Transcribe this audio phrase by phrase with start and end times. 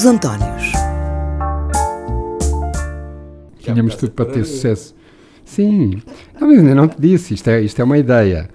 [0.00, 0.72] Os Antónios.
[3.58, 4.94] Tínhamos tudo para ter sucesso.
[5.44, 6.00] Sim,
[6.40, 8.48] não, mas ainda não te disse, isto é, isto é uma ideia.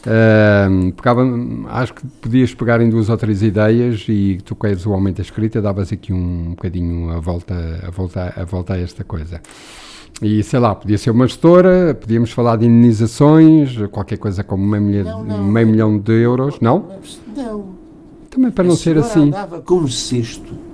[0.00, 1.22] Uh, pegava,
[1.68, 5.14] acho que podias pegar em duas ou três ideias e tu que és o homem
[5.14, 7.54] da escrita davas aqui um bocadinho a volta,
[7.86, 9.40] a volta, a volta a esta coisa.
[10.20, 14.82] E sei lá, podia ser uma gestora, podíamos falar de indenizações, qualquer coisa como meio,
[14.82, 15.44] milha, Não, não.
[15.44, 16.86] meio milhão de euros, não?
[17.36, 17.78] Não.
[18.28, 19.28] Também para A não ser assim.
[19.28, 20.66] andava com um cesto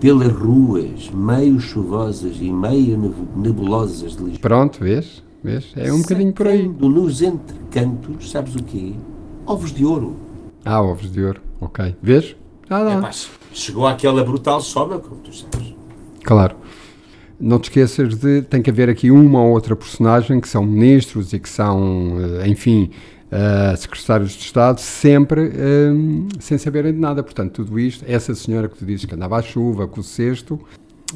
[0.00, 4.38] pelas ruas, meio chuvosas e meio nebu- nebulosas de Lisboa.
[4.40, 5.22] Pronto, vês?
[5.42, 5.72] vês?
[5.76, 6.68] É um bocadinho por aí.
[6.68, 8.92] Nos entrecantos, sabes o quê?
[9.46, 10.16] Ovos de ouro.
[10.64, 11.96] Ah, ovos de ouro, ok.
[12.02, 12.36] Vês?
[12.70, 13.00] Ah, É, dá.
[13.00, 13.10] pá,
[13.52, 15.74] chegou àquela brutal soma, como tu sabes.
[16.22, 16.56] Claro.
[17.40, 21.32] Não te esqueças de tem que haver aqui uma ou outra personagem que são ministros
[21.32, 22.90] e que são, eh, enfim,
[23.30, 25.90] eh, secretários de Estado, sempre eh,
[26.40, 27.22] sem saberem de nada.
[27.22, 30.58] Portanto, tudo isto, essa senhora que tu dizes que andava à chuva com o cesto,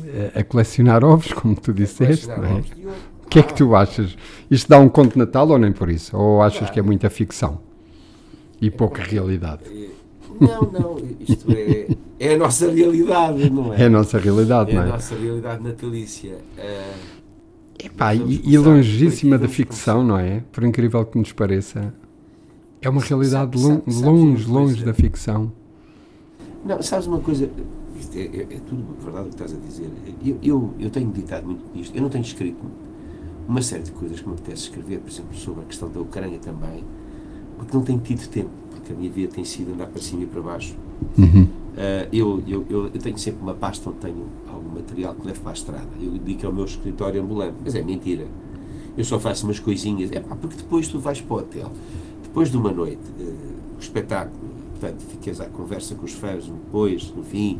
[0.04, 2.34] eh, a colecionar ovos, como tu disseste, é?
[3.24, 4.14] O que é que tu achas?
[4.50, 6.14] Isto dá um conto de Natal ou nem por isso?
[6.16, 7.60] Ou achas que é muita ficção?
[8.60, 9.62] E pouca realidade?
[10.38, 11.86] Não, não, isto é,
[12.20, 13.82] é a nossa realidade, não é?
[13.82, 14.88] É a nossa realidade, É não a é?
[14.88, 16.36] nossa realidade natalícia.
[16.58, 16.92] Ah,
[17.84, 20.42] Epá, e, e longíssima da ficção, não é?
[20.52, 21.92] Por incrível que nos pareça.
[22.80, 25.52] É uma realidade sabe- sabe- longe, longe da ficção.
[26.64, 27.48] Não, sabes uma coisa?
[27.98, 29.88] Isto é, é- é tudo verdade o que estás a dizer.
[30.24, 31.94] Eu, eu, eu tenho meditado muito nisto.
[31.96, 32.58] Eu não tenho escrito
[33.48, 36.38] uma série de coisas que me apetece escrever, por exemplo, sobre a questão da Ucrânia
[36.38, 36.84] também,
[37.56, 40.26] porque não tenho tido tempo, porque a minha vida tem sido andar para cima e
[40.26, 40.74] para baixo.
[41.76, 44.26] Ah, eu, eu, eu, eu tenho sempre uma pasta onde tenho
[44.72, 45.88] material que levo para a estrada.
[46.00, 48.26] Eu digo que é o meu escritório ambulante, mas é mentira.
[48.96, 51.72] Eu só faço umas coisinhas, é pá, porque depois tu vais para o hotel,
[52.22, 53.24] depois de uma noite, eh,
[53.76, 54.38] o espetáculo,
[54.78, 57.58] portanto, ficas à conversa com os fãs depois, no fim,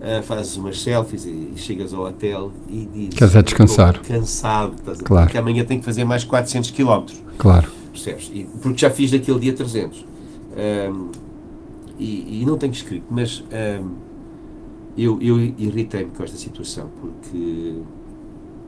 [0.00, 3.14] ah, fazes umas selfies e, chegas ao hotel e dizes.
[3.18, 3.94] Queres é descansar.
[3.96, 5.00] "Estou Cansado, estás?
[5.00, 5.26] Claro.
[5.26, 7.06] Porque amanhã tenho que fazer mais 400 km
[7.38, 7.70] Claro.
[7.90, 8.30] percebes?
[8.32, 10.04] E- porque já fiz daquele dia 300.
[10.56, 11.08] Ahm,
[11.98, 13.88] e, e não tenho escrito, mas ahm,
[14.96, 17.78] eu, eu irritei-me com esta situação porque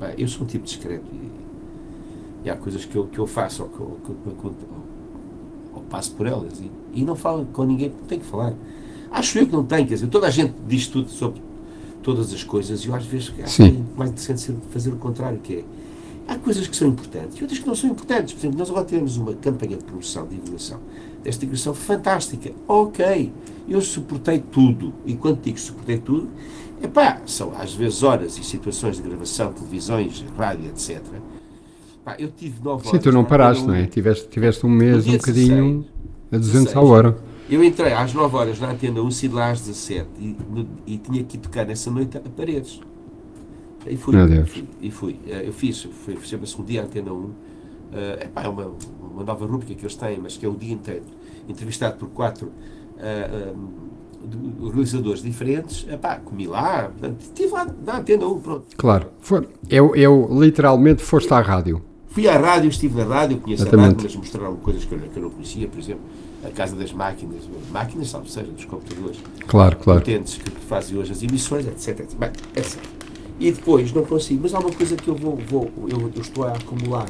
[0.01, 3.63] pá, eu sou um tipo discreto e, e há coisas que eu, que eu faço
[3.63, 4.55] ou que, eu- que ou-
[5.75, 8.55] ou passo por elas e, e não falo com ninguém porque tenho que falar.
[9.11, 11.41] Acho eu que não tenho, quer dizer, toda a gente diz tudo sobre
[12.03, 15.39] todas as coisas e eu às vezes acho que é mais decente fazer o contrário,
[15.39, 15.65] que é
[16.29, 18.33] há coisas que são importantes e outras que não são importantes.
[18.35, 20.81] Por exemplo, nós agora temos uma campanha de promoção, de divulgação
[21.23, 22.53] desta digressão fantástica.
[22.69, 23.33] Ok,
[23.69, 24.93] eu suportei tudo.
[25.05, 26.29] E quando digo suportei tudo,
[26.83, 31.01] epá, são às vezes horas e situações de gravação, televisões, rádio, etc.
[32.05, 33.03] Pá, eu tive nove Sim, horas.
[33.03, 33.87] tu não paraste, Antena não é?
[33.87, 33.91] um.
[33.91, 35.87] Tiveste, tiveste um mês um bocadinho 16,
[36.33, 36.77] a 200 16.
[36.77, 37.17] ao hora.
[37.49, 40.99] Eu entrei às 9 horas na antena 1, saí lá às 17 e, no- e
[40.99, 42.81] tinha que tocar nessa noite a paredes.
[43.89, 44.15] E fui.
[44.81, 45.21] E fui.
[45.27, 47.31] Eh, Eu fiz, foi, chama-se o dia Antena 1.
[47.93, 50.73] Eh, epá, é uma, uma nova rúbrica que eles têm, mas que é o dia
[50.73, 51.05] inteiro,
[51.49, 52.51] entrevistado por quatro
[52.99, 55.87] eh, um, realizadores diferentes.
[55.89, 58.67] Epá, comi lá, portanto, estive lá na Antena 1, pronto.
[58.77, 59.09] Claro.
[59.21, 61.83] Foi, eu, eu literalmente foste à rádio.
[62.09, 63.89] Fui à rádio, estive na rádio, conheço a Exatamente.
[63.89, 66.03] rádio, mas mostraram coisas que eu, que eu não conhecia, por exemplo,
[66.45, 69.19] a Casa das Máquinas, máquinas, salvo seja, dos computadores.
[69.47, 70.01] Claro, claro.
[70.01, 72.01] potentes que fazem hoje as emissões, etc.
[72.01, 72.19] etc.
[72.19, 72.81] Bem, etc.
[73.39, 76.45] E depois não consigo, mas há uma coisa que eu vou, vou eu, eu estou
[76.45, 77.09] a acumular.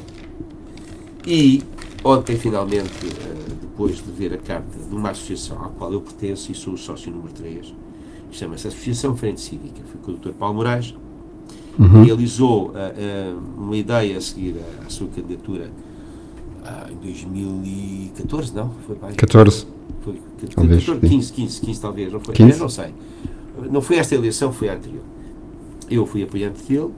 [1.27, 1.63] E
[2.05, 6.51] ontem finalmente, eh, depois de ver a carta de uma associação à qual eu pertenço
[6.51, 7.73] e sou o sócio número 3,
[8.33, 10.37] chama-se Associação Frente Cívica, foi com o Dr.
[10.37, 10.95] Paulo Moraes,
[11.79, 12.05] Uhum.
[12.05, 15.71] realizou ah, ah, uma ideia a seguir à, à sua candidatura
[16.65, 18.71] ah, em 2014, não?
[18.87, 19.15] Foi para aí?
[19.15, 19.67] 14.
[20.01, 20.21] Foi
[20.55, 21.17] Talvez, 14, sim.
[21.17, 22.35] 15, 15, 15 talvez, não foi?
[22.35, 22.53] 15?
[22.53, 22.95] Eu não sei.
[23.71, 25.03] Não foi esta eleição, foi a anterior.
[25.91, 26.93] Eu fui apoiante dele,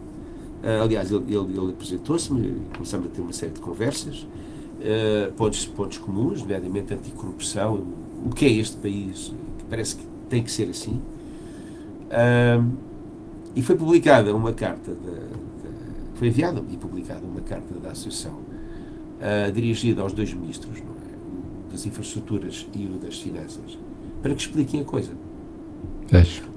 [0.62, 4.26] ah, aliás, ele, ele, ele apresentou-se-me, e começamos a ter uma série de conversas,
[4.80, 7.82] ah, pontos, pontos comuns, nomeadamente anticorrupção,
[8.24, 11.00] o que é este país, que parece que tem que ser assim.
[13.54, 15.28] E foi publicada uma carta, da, da-
[16.14, 18.38] foi enviada e publicada uma carta da Associação
[19.20, 20.82] ah, dirigida aos dois ministros, é?
[21.68, 23.78] O das infraestruturas e o das finanças,
[24.22, 25.12] para que expliquem a coisa.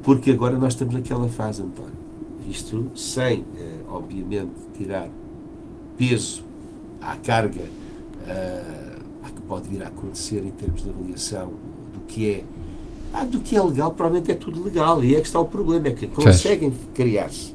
[0.03, 1.91] Porque agora nós estamos naquela fase, António.
[2.49, 5.09] Isto sem, eh, obviamente, tirar
[5.97, 6.43] peso
[7.01, 7.63] à carga
[9.23, 11.53] à que pode vir a acontecer em termos de avaliação
[11.93, 12.43] do que é.
[13.13, 15.03] Ah, do que é legal, provavelmente é tudo legal.
[15.03, 17.53] E é que está o problema, é que conseguem criar-se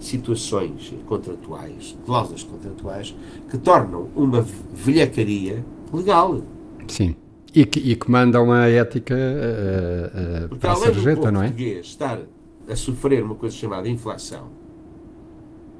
[0.00, 3.14] situações contratuais, cláusulas contratuais,
[3.50, 4.44] que tornam uma
[4.74, 6.42] velhacaria legal.
[6.88, 7.14] Sim.
[7.54, 11.46] E que, e que manda uma ética uh, uh, Porque para a sarjeta, não é?
[11.46, 12.18] português estar
[12.68, 14.48] a sofrer uma coisa chamada inflação,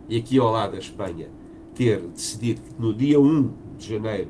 [0.09, 1.29] e aqui ao lado da Espanha
[1.75, 4.29] ter decidido que no dia 1 de janeiro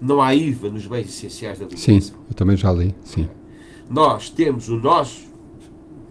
[0.00, 2.00] não há IVA nos bens essenciais da alimentação.
[2.00, 3.28] Sim, eu também já li, sim.
[3.88, 5.26] Nós temos o nosso,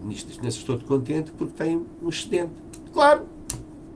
[0.04, 2.52] nisto, nisso estou contente, porque tem um excedente.
[2.94, 3.24] Claro,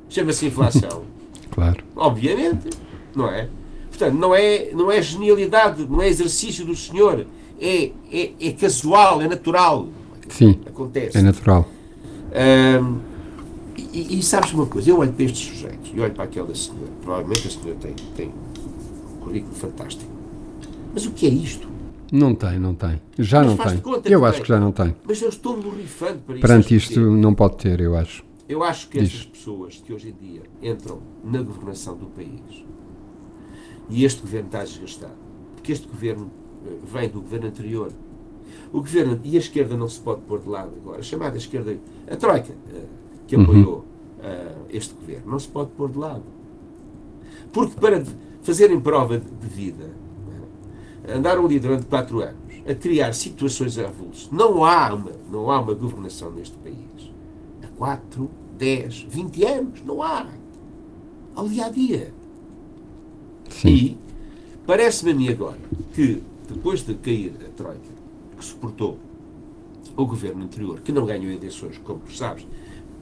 [0.10, 1.04] chama-se inflação.
[1.52, 1.84] claro.
[1.96, 2.70] Obviamente,
[3.16, 3.50] não é?
[3.90, 7.28] Portanto, não é, não é genialidade, não é exercício do senhor,
[7.60, 9.88] é, é, é casual, é natural.
[10.28, 11.18] Sim, Acontece.
[11.18, 11.68] é natural.
[12.34, 13.00] Ahm,
[13.78, 16.92] e, e sabes uma coisa, eu olho para estes sujeitos e olho para aquela senhora,
[17.02, 20.12] provavelmente a senhora tem, tem um currículo fantástico.
[20.94, 21.68] Mas o que é isto?
[22.12, 23.02] Não tem, não tem.
[23.18, 23.58] Já Mas não
[24.02, 24.12] tem.
[24.12, 24.42] Eu acho tem.
[24.44, 24.96] que já não tem.
[25.08, 26.42] Mas eu estou borrifando para isso.
[26.42, 28.24] Perante isto não pode ter, eu acho.
[28.48, 29.10] Eu acho que Diz.
[29.10, 32.64] estas pessoas que hoje em dia entram na governação do país
[33.90, 35.14] e este governo está desgastado,
[35.56, 36.30] porque este governo
[36.66, 37.92] eh, vem do governo anterior.
[38.72, 41.00] O governo e a esquerda não se pode pôr de lado agora.
[41.00, 41.78] A chamada esquerda,
[42.10, 42.86] a Troika, eh,
[43.28, 43.44] que Uhum.
[43.44, 43.86] apoiou
[44.22, 46.24] eh, este governo, não se pode pôr de lado.
[47.52, 48.04] Porque para
[48.42, 49.90] fazerem prova de vida,
[51.06, 54.30] eh, andaram ali durante quatro anos a criar situações avulsas.
[54.32, 57.12] Não há uma, não há uma governação neste país.
[57.62, 59.84] Há 4, 10, 20 anos.
[59.86, 60.26] Não há.
[61.36, 62.14] Ao dia a dia.
[63.50, 63.68] Sim.
[63.70, 63.98] E
[64.66, 65.60] parece-me a mim agora
[65.94, 67.93] que, depois de cair a Troika,
[68.44, 69.00] que suportou
[69.96, 72.46] o governo anterior, que não ganhou eleições, como tu sabes,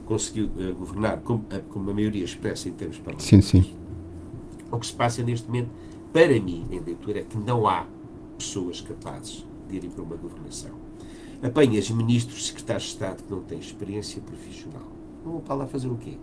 [0.06, 3.44] conseguiu eh, governar com, eh, com uma maioria expressa em termos parlamentares.
[3.44, 3.74] Sim, sim.
[4.70, 5.70] O que se passa neste momento,
[6.12, 7.86] para mim, em leitura, é que não há
[8.38, 10.70] pessoas capazes de irem para uma governação.
[11.42, 14.86] Apanhas ministros, secretários de Estado que não têm experiência profissional.
[15.24, 16.18] Vão para lá fazer o quê?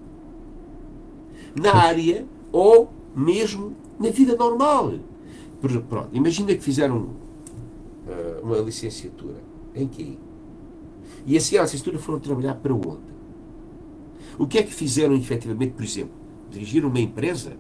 [1.60, 4.94] Na área ou mesmo na vida normal.
[5.62, 7.10] Pronto, imagina que fizeram
[8.44, 9.38] uma licenciatura.
[9.76, 10.18] Em quê?
[11.26, 13.10] E assim a licenciatura foram trabalhar para onde?
[14.38, 16.12] O que é que fizeram efetivamente, por exemplo?
[16.50, 17.54] Dirigir uma empresa?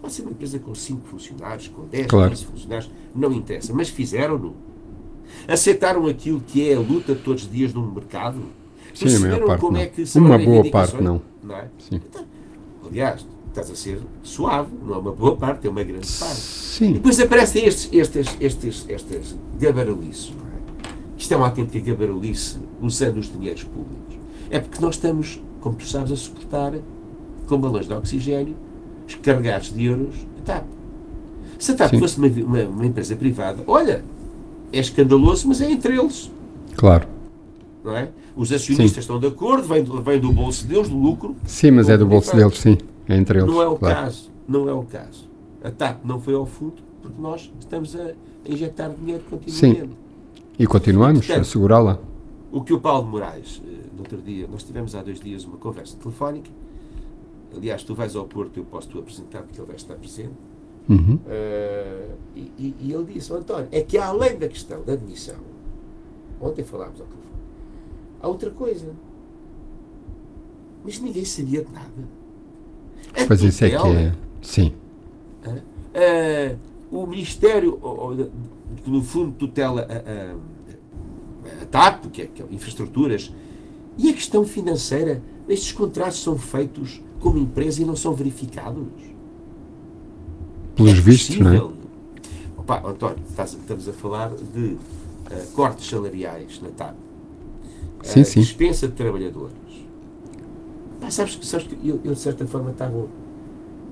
[0.00, 2.30] Pode ser uma empresa com 5 funcionários, com 10, Claro.
[2.30, 4.54] 15 funcionários, não interessa, mas fizeram-no.
[5.48, 8.40] Aceitaram aquilo que é a luta todos os dias num mercado?
[8.92, 9.80] Sim, a maior parte como não.
[9.80, 11.20] é que são Uma boa parte não.
[11.42, 11.68] não é?
[11.78, 11.96] Sim.
[11.96, 12.24] Então,
[12.86, 16.36] aliás, estás a ser suave, não é uma boa parte, é uma grande parte.
[16.36, 16.92] E Sim.
[16.94, 20.54] depois aparecem estes, estes, estes, estes gabarulices, não é?
[21.16, 24.16] Isto é uma autêntica gabarulice usando os dinheiros públicos.
[24.50, 26.74] É porque nós estamos, como tu sabes, a suportar
[27.46, 28.56] com balões de oxigênio,
[29.22, 30.64] carregados de euros, a TAP.
[31.58, 31.98] Se a TAP Sim.
[32.00, 34.04] fosse uma, uma, uma empresa privada, olha,
[34.72, 36.30] é escandaloso, mas é entre eles.
[36.74, 37.06] Claro.
[37.84, 38.08] Não é?
[38.36, 39.00] Os acionistas Sim.
[39.00, 41.36] estão de acordo, vem do, vem do bolso deles, do lucro.
[41.46, 42.50] Sim, mas é do bolso Privado.
[42.50, 42.93] deles, sim.
[43.08, 43.50] Entre eles.
[43.50, 43.94] Não é o claro.
[43.96, 44.30] caso.
[44.48, 45.28] Não é o caso.
[45.62, 48.12] A TAP não foi ao fundo porque nós estamos a
[48.46, 49.96] injetar dinheiro continuamente.
[50.58, 51.98] E continuamos a Portanto, segurá-la.
[52.52, 55.56] O que o Paulo Moraes, eh, no outro dia, nós tivemos há dois dias uma
[55.56, 56.50] conversa telefónica.
[57.56, 60.34] Aliás, tu vais ao Porto, eu posso te apresentar porque ele vai estar presente.
[60.88, 61.18] Uhum.
[61.26, 65.36] Eh, e, e- e ele disse, "Ó, António, é que além da questão da admissão,
[66.40, 67.34] ontem falámos ao telefone,
[68.20, 68.92] há outra coisa.
[70.84, 71.90] Mas ninguém sabia de nada.
[73.12, 74.12] A Pois isso é é.
[74.42, 74.72] Sim.
[76.90, 78.30] o Ministério, o- o-
[78.82, 79.94] que no fundo tutela a,
[80.32, 83.32] a- a TAP, que é, que é infraestruturas,
[83.96, 88.86] e a questão financeira, estes contratos são feitos como empresa e não são verificados.
[90.74, 91.62] Pelos É vistos, não é?
[92.56, 94.76] Opa, António, estás- estamos a falar de
[95.30, 96.94] eh, cortes salariais na TAP,
[98.02, 98.40] Sim, eh, sim.
[98.40, 99.54] dispensa de trabalhadores.
[101.04, 103.06] Pá, sabes, que- sabes que eu, eu, de certa forma, estava.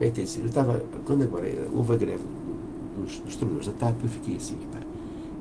[0.00, 0.83] bem a dizer, Eu estava.
[1.04, 2.23] Quando agora houve a greve
[2.99, 4.81] dos, dos trabalhadores da TAP, eu fiquei assim, pá,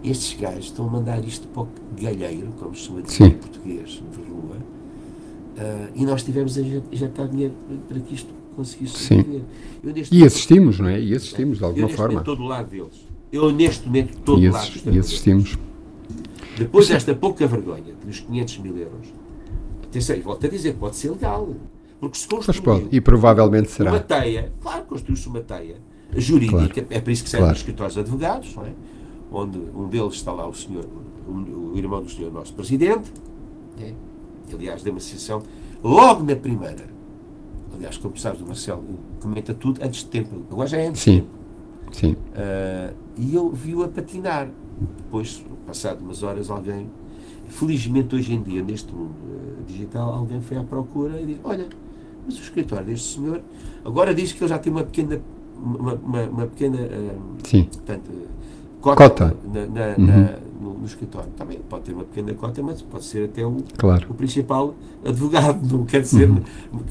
[0.03, 1.67] estes gajos estão a mandar isto para o
[1.99, 4.57] galheiro, como se chama em português, de rua,
[5.57, 7.53] ah, e nós tivemos a inje- injetar dinheiro
[7.87, 9.41] para que isto conseguisse sobreviver.
[9.83, 10.99] Eu, E assistimos, não é?
[10.99, 12.13] E assistimos de eu alguma neste forma.
[12.13, 13.07] momento estou do lado deles.
[13.31, 15.57] Eu neste momento estou E, do lado e assistimos.
[16.57, 19.07] Depois desta pouca vergonha dos 500 mil euros,
[19.97, 21.47] e volto a dizer, pode ser legal.
[21.99, 22.95] Porque se Mas construiu pode.
[22.95, 23.99] E provavelmente uma será.
[23.99, 25.75] teia, claro, construiu-se uma teia
[26.15, 27.53] jurídica, é para isso que servem Claro.
[27.55, 28.71] os escritórios de advogados, é?
[29.31, 30.85] onde um deles está lá o senhor,
[31.27, 33.11] o, o irmão do senhor nosso presidente,
[33.79, 33.93] é?
[34.53, 35.41] aliás, deu uma sessão
[35.83, 36.89] logo na primeira.
[37.73, 38.83] Aliás, como sabes, o Marcelo
[39.21, 41.19] comenta tudo antes de tempo, agora já é antes de Sim.
[41.21, 41.29] tempo.
[41.93, 42.15] Sim.
[42.35, 44.49] Ah, e eu vi-o a patinar.
[44.97, 46.89] Depois, passado umas horas, alguém,
[47.51, 51.67] felizmente hoje em dia, neste mundo ah, digital, alguém foi à procura e disse: Olha,
[52.25, 53.41] mas o escritório deste senhor
[53.85, 55.21] agora diz que ele já tem uma pequena.
[55.63, 57.63] Uma, uma, uma pequena ah, Sim.
[57.65, 58.09] portanto,
[58.81, 59.37] cota, Cota.
[59.53, 60.07] Na, na, Uhum.
[60.07, 61.29] na- no, no escritório.
[61.37, 64.07] Também pode ter uma pequena cota, mas pode ser até o, Claro.
[64.09, 64.73] o principal
[65.05, 65.59] advogado.
[65.71, 66.41] Não quer dizer Uhum.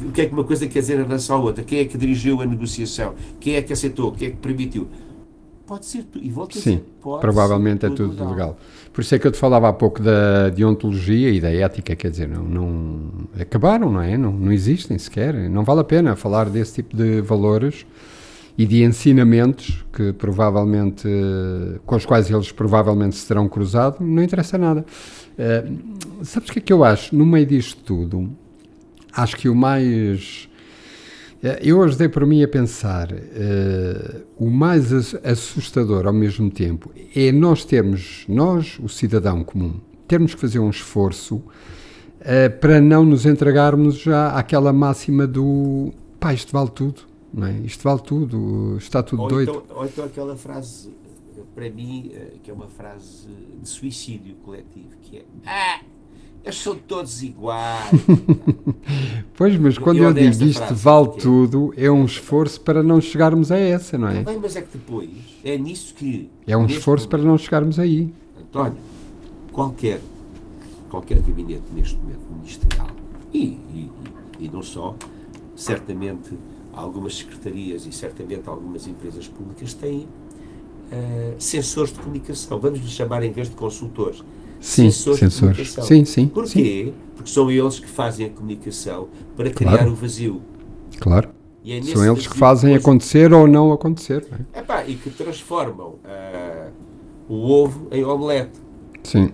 [0.08, 1.64] o que é que uma coisa quer dizer em relação à outra.
[1.64, 3.14] Quem é que dirigiu a negociação?
[3.40, 4.12] Quem é que aceitou?
[4.12, 4.86] Quem é que permitiu?
[5.70, 6.24] Pode ser tudo.
[6.24, 8.58] E volto a Sim, dizer, pode Provavelmente ser é tudo legal.
[8.92, 12.10] Por isso é que eu te falava há pouco da deontologia e da ética, quer
[12.10, 14.18] dizer, não, não acabaram, não é?
[14.18, 15.32] Não, não existem sequer.
[15.48, 17.86] Não vale a pena falar desse tipo de valores
[18.58, 21.08] e de ensinamentos que provavelmente,
[21.86, 24.84] com os quais eles provavelmente se terão cruzado, não interessa nada.
[25.38, 25.70] Eh,
[26.24, 27.14] sabes o que é que eu acho?
[27.14, 28.28] No meio disto tudo,
[29.12, 30.49] acho que o mais.
[31.42, 36.50] Eh, Eu hoje dei por mim a pensar, eh, o mais ass- assustador ao mesmo
[36.50, 41.42] tempo é nós termos, nós, o cidadão comum, termos que fazer um esforço
[42.20, 47.52] eh, para não nos entregarmos já àquela máxima do pá, isto vale tudo, não é?
[47.60, 49.62] Isto vale tudo, está tudo Ou doido.
[49.64, 50.90] então, ou então aquela frase,
[51.54, 53.26] para mim, que é uma frase
[53.62, 55.80] de suicídio coletivo, que é Ah,
[56.44, 57.90] eles são todos iguais.
[59.34, 62.60] Pois, mas eu quando eu, esta digo isto frase, vale porque- tudo, é um esforço
[62.60, 64.22] para não chegarmos a essa, não é?
[64.22, 65.08] Bem, mas é que depois,
[65.42, 66.28] é nisso que...
[66.46, 68.12] É um esforço para não chegarmos aí.
[68.38, 68.76] António,
[69.50, 70.00] qualquer,
[70.90, 72.88] qualquer gabinete neste momento ministerial,
[73.32, 73.38] e,
[73.74, 73.90] e,
[74.40, 74.94] e- não só,
[75.56, 76.34] certamente
[76.74, 80.06] algumas secretarias e certamente algumas empresas públicas têm
[80.92, 82.58] eh, sensores de comunicação.
[82.58, 84.22] Vamos lhe chamar em vez de consultores.
[84.60, 85.56] Sim, sensores de sensores.
[85.56, 85.84] comunicação.
[85.84, 86.04] Sim, sim.
[86.04, 86.92] sim, Porquê?
[87.16, 89.76] Porque são eles que fazem a comunicação para Claro.
[89.78, 90.42] criar o vazio.
[90.98, 91.30] claro.
[91.66, 94.26] É São eles que fazem acontecer ou não acontecer.
[94.30, 94.60] Não é?
[94.60, 96.68] Epá, e que transformam ah,
[97.28, 98.58] o ovo em omelete.
[99.04, 99.30] Sim,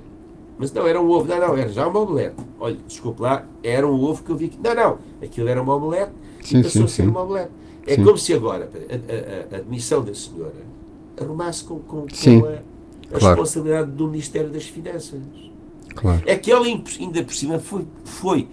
[0.59, 1.28] Mas não, era um ovo.
[1.28, 2.35] Não, não, era já uma omelete.
[2.59, 4.59] Olha, desculpe lá, era um ovo que eu vi aqui.
[4.62, 7.09] Não, não, aquilo era uma omelete Sim, e passou sim, a ser sim.
[7.09, 7.50] uma omelete.
[7.87, 8.02] É Sim.
[8.04, 10.52] como se agora a, a- a- admissão da senhora
[11.21, 12.61] arrumasse com, com, com Sim, a,
[13.13, 13.27] a claro.
[13.41, 15.21] responsabilidade do Ministério das Finanças.
[15.95, 16.23] claro.
[16.27, 18.49] É que ela ainda por cima foi, foi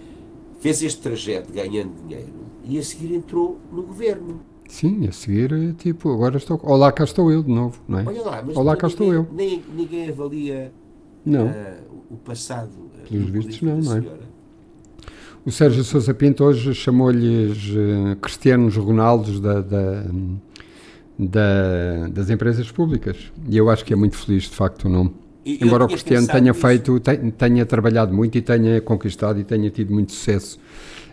[0.60, 2.32] fez este trajeto ganhando dinheiro
[2.64, 4.40] e a seguir entrou no governo.
[4.68, 6.58] Sim, a seguir, tipo, agora estou.
[6.62, 8.04] Olá, cá estou eu de novo, não é?
[8.06, 9.26] Olha lá, mas Olá, ninguém- cá estou eu.
[9.30, 10.72] Nem, ninguém avalia
[11.24, 11.48] Não.
[11.48, 11.76] ah,
[12.10, 14.02] o passado ah, Pelos vistos, não, não é?
[15.44, 20.04] O Sérgio Sousa Pinto hoje chamou-lhes eh, Cristianos Ronaldos da, da-
[21.18, 23.16] da- das empresas públicas.
[23.48, 25.14] E eu acho que é muito feliz, de facto, o nome.
[25.44, 26.60] E Embora o Cristiano tenha nisso.
[26.66, 30.58] feito, te- tenha trabalhado muito e tenha conquistado e tenha tido muito sucesso,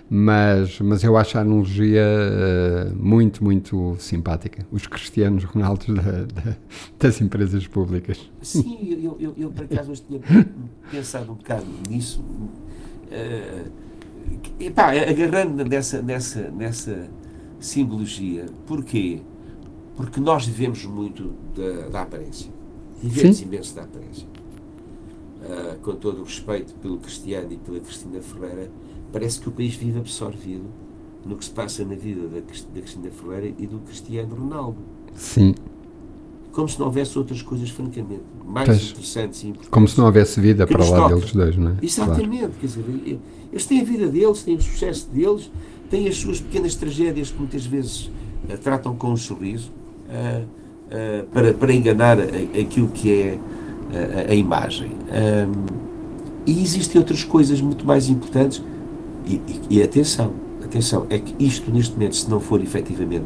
[0.10, 4.66] mas, mas eu acho a analogia eh, muito, muito simpática.
[4.72, 6.56] Os Cristianos Ronaldos da- da-
[6.98, 8.18] das empresas públicas.
[8.42, 10.22] Sim, eu, eu, eu por acaso hoje tinha
[10.90, 12.24] pensado um bocado nisso.
[14.42, 17.10] que- epá, agarrando nessa, nessa, nessa
[17.60, 18.46] simbologia.
[18.66, 19.22] Porquê?
[19.96, 22.52] Porque nós vivemos muito da, da aparência.
[23.02, 23.46] Vivemos Sim.
[23.46, 24.28] imenso da aparência.
[25.44, 28.70] Ah, com todo o respeito pelo Cristiano e pela Cristina Ferreira,
[29.12, 30.66] parece que o país vive absorvido
[31.26, 32.42] no que se passa na vida da, da
[32.82, 34.78] Cristina Ferreira e do Cristiano Ronaldo.
[35.16, 35.54] Sim,
[36.52, 38.92] Como se não houvesse outras coisas, francamente, mais Pois.
[38.92, 39.70] interessantes e importantes.
[39.70, 41.16] como se não houvesse vida para lá toca.
[41.16, 41.72] deles dois, não é?
[41.72, 41.86] Claro.
[41.86, 43.20] Exatamente, quer dizer,
[43.52, 45.52] eles têm a vida deles, têm o sucesso deles,
[45.90, 48.12] têm as suas pequenas tragédias que muitas vezes
[48.64, 49.72] tratam com um sorriso
[51.34, 53.38] para, para enganar aquilo que é
[54.28, 54.92] a, a imagem.
[56.46, 58.62] E existem outras coisas muito mais importantes.
[59.26, 63.26] E, e- e atenção, atenção, é que isto neste momento, se não for efetivamente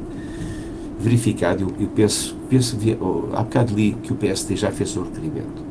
[0.99, 4.95] verificado, eu, eu penso, penso vi- oh, há bocado li que o PSD já fez
[4.97, 5.63] um requerimento.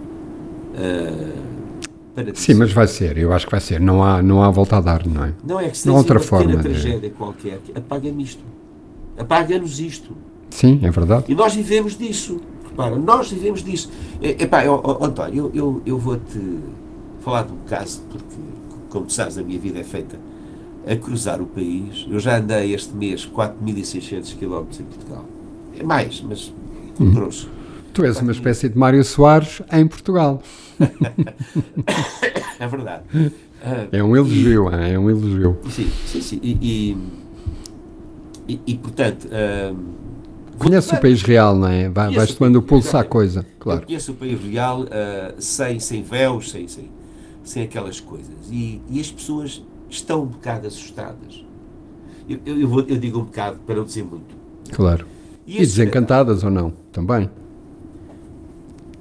[2.15, 3.81] para Sim, mas vai ser, eu acho que vai ser.
[3.81, 5.35] Não há, não há volta a dar, não é?
[5.47, 8.43] não é que se Não outra uma forma de- tragédia qualquer, que apaga-me isto.
[9.19, 10.13] Apaga-nos isto.
[10.55, 11.25] Sim, é verdade.
[11.29, 12.41] E nós vivemos disso.
[12.71, 13.91] Repara, nós vivemos disso.
[14.23, 16.59] É, epá, ó, António, eu, eu, eu vou-te
[17.23, 18.25] falar de um caso, porque,
[18.89, 20.17] como tu sabes, a minha vida é feita
[20.87, 22.07] a cruzar o país.
[22.09, 25.25] Eu já andei este mês 4.600 km em Portugal.
[25.79, 26.53] É mais, mas
[27.01, 27.09] Uhum.
[27.09, 27.49] um grosso.
[27.93, 30.41] Tu és uma espécie de Mário Soares em Portugal.
[32.59, 33.03] É verdade.
[33.63, 34.93] Ah, É um elogio, hein?
[34.93, 35.57] é um elogio.
[35.71, 36.41] Sim, sim, sim.
[36.43, 36.97] E, e,
[38.55, 39.75] e- e, portanto, ah,
[40.59, 41.89] Conhece o país real, não é?
[41.89, 43.87] Vai, vais tomando o pulso à coisa, Eu claro.
[43.87, 46.89] conheço o país real ah, sem, sem véus, sem, sem,
[47.43, 48.35] sem aquelas coisas.
[48.51, 51.45] E, e as pessoas estão um bocado assustadas.
[52.29, 54.35] Eu, eu, eu vou- eu digo um bocado, para não dizer muito.
[54.73, 55.07] Claro.
[55.47, 56.73] E esse desencantadas ou não?
[56.91, 57.29] Também.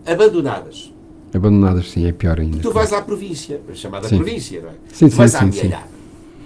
[0.05, 0.91] Abandonadas.
[1.33, 2.59] Abandonadas, sim, é pior ainda.
[2.59, 4.17] Tu vais à província, chamada Sim.
[4.17, 4.73] província, não é?
[4.91, 5.71] Sim, Tu vais sim, à sim, sim.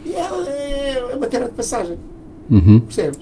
[0.05, 1.97] E ela é uma terra de passagem.
[2.49, 2.79] Uhum.
[2.81, 3.19] Percebes?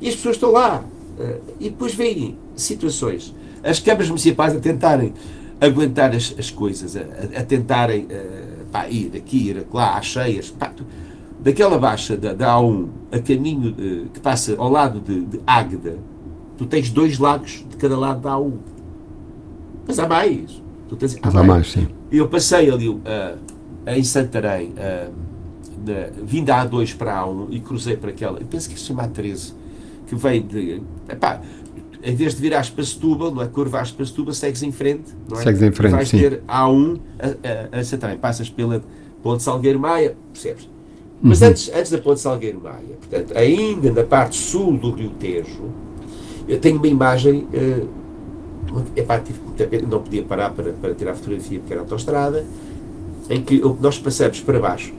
[0.00, 0.82] E as pessoas estão lá.
[1.22, 3.34] Eh, e depois veem situações.
[3.62, 5.14] As câmaras municipais a tentarem
[5.60, 7.00] aguentar as, as coisas, a,
[7.40, 10.50] a tentarem uh, pá, ir aqui, ir lá, às cheias.
[10.50, 10.84] Pá, tu,
[11.38, 15.98] daquela baixa da, da A1 a caminho de, que passa ao lado de, de Águeda,
[16.58, 18.52] tu tens dois lagos de cada lado da A1.
[19.86, 20.62] Mas há mais.
[20.88, 21.70] Tu tens, há, há mais.
[21.70, 21.86] sim.
[22.10, 23.00] Eu passei ali uh,
[23.86, 25.12] em Santarém, uh,
[25.86, 28.86] na, vindo a A2 para a A1 e cruzei para aquela, eu penso que se
[28.86, 29.54] chama A13,
[30.12, 30.82] que vem de.
[31.08, 31.40] Epá,
[32.02, 33.46] em vez de virares para Setúbal, não é?
[33.46, 35.42] Curvares para Setúbal, segues em frente, não é?
[35.42, 36.18] Segues em frente, vais sim.
[36.18, 38.18] ter A1 a, a, a Santarém.
[38.18, 38.82] Passas pela
[39.22, 40.68] Ponte Salgueiro Maia, percebes?
[41.22, 41.48] Mas uhum.
[41.48, 45.70] antes, antes da Ponte Salgueiro Maia, portanto, ainda na parte sul do Rio Tejo,
[46.46, 47.46] eu tenho uma imagem.
[47.54, 48.02] Uh,
[48.96, 52.44] epá, tive muita pena, não podia parar para, para tirar a fotografia porque era autostrada,
[53.30, 54.92] em que nós passamos para baixo.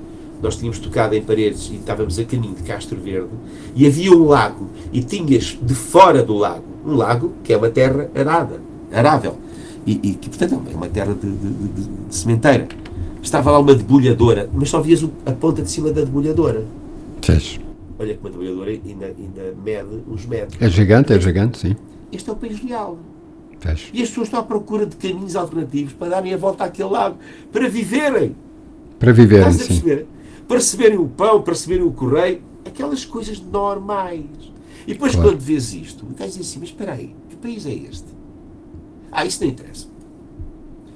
[0.44, 3.30] Nós tínhamos tocado em paredes e estávamos a caminho de Castro Verde
[3.76, 7.70] e havia um lago e tinhas de fora do lago um lago que é uma
[7.70, 9.38] terra arada, arável
[9.88, 12.68] e, e que portanto é uma terra de, de, de, de sementeira
[13.24, 16.66] estava lá uma debulhadora, mas só vias a ponta de cima da debulhadora.
[17.22, 17.60] Sim.
[17.98, 20.62] Olha que uma debulhadora ainda, ainda mede uns metros.
[20.62, 21.76] É gigante, é gigante, sim.
[22.12, 23.00] Este é o país real.
[23.60, 23.92] Fecho.
[23.94, 27.18] E as pessoas estão à procura de caminhos alternativos para darem a volta àquele lago,
[27.52, 28.36] para viverem.
[29.00, 30.06] Para viverem, sim.
[30.48, 34.54] Para receberem o pão, para receberem o correio, aquelas coisas normais.
[34.86, 35.30] E depois claro.
[35.30, 38.08] quando vês isto, estás a dizer assim, mas espera aí, que país é este?
[39.12, 39.88] Ah, isso não interessa.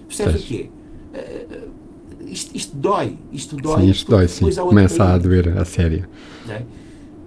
[0.08, 0.70] Percebes o quê?
[1.14, 1.70] Uh,
[2.26, 3.82] isto, isto dói, isto dói.
[3.82, 4.52] Sim, isto dói, sim.
[4.52, 6.08] Começa a doer a sério.
[6.50, 6.64] É?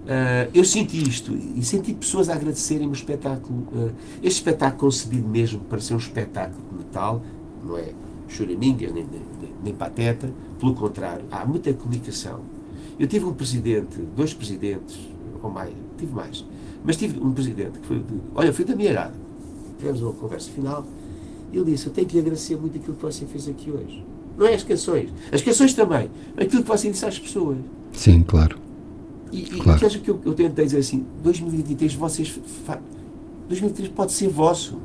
[0.01, 3.67] Uh, eu senti isto e senti pessoas a agradecerem o espetáculo.
[3.71, 7.23] Uh, este espetáculo concebido mesmo para ser um espetáculo de Natal,
[7.63, 7.93] não é
[8.31, 12.41] choramingas nem, nem, nem pateta, pelo contrário, há muita comunicação.
[12.99, 14.99] Eu tive um presidente, dois presidentes,
[15.41, 16.45] ou mais, tive mais,
[16.83, 19.13] mas tive um presidente que foi de, olha, foi da minha idade.
[19.77, 20.85] Tivemos uma conversa final
[21.51, 24.05] e ele disse: Eu tenho que lhe agradecer muito aquilo que você fez aqui hoje.
[24.37, 25.09] Não é as canções.
[25.31, 26.09] As canções também.
[26.37, 27.57] Aquilo que você disse às pessoas.
[27.91, 28.57] Sim, claro.
[29.31, 29.85] E, claro.
[29.85, 32.39] e que eu, eu tentei dizer assim, 2023 vocês
[33.47, 34.77] 2023 pode ser vosso.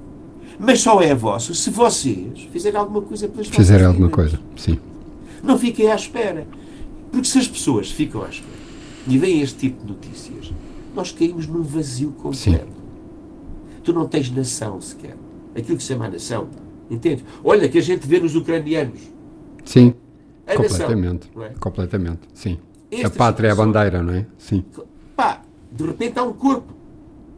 [0.59, 4.79] Mas só é vosso se vocês fizerem alguma coisa pelas Fizerem alguma coisa, sim.
[5.43, 6.47] Não fiquem à espera.
[7.11, 8.57] Porque se as pessoas ficam à espera
[9.07, 10.53] e veem este tipo de notícias,
[10.95, 12.37] nós caímos num vazio completo.
[12.37, 12.61] Sim.
[13.85, 15.17] Tu não tens nação sequer.
[15.55, 16.49] Aquilo que se chama nação.
[16.91, 17.25] Entende?
[17.45, 19.01] Olha, que a gente vê nos ucranianos
[19.65, 19.95] Sim,
[20.47, 21.29] a completamente.
[21.35, 21.51] Nação, é?
[21.59, 22.59] Completamente, sim.
[22.91, 24.27] Estas a pátria é a bandeira, não é?
[24.39, 24.65] Sim.
[25.17, 25.43] Pá,
[25.73, 26.73] de repente há um corpo.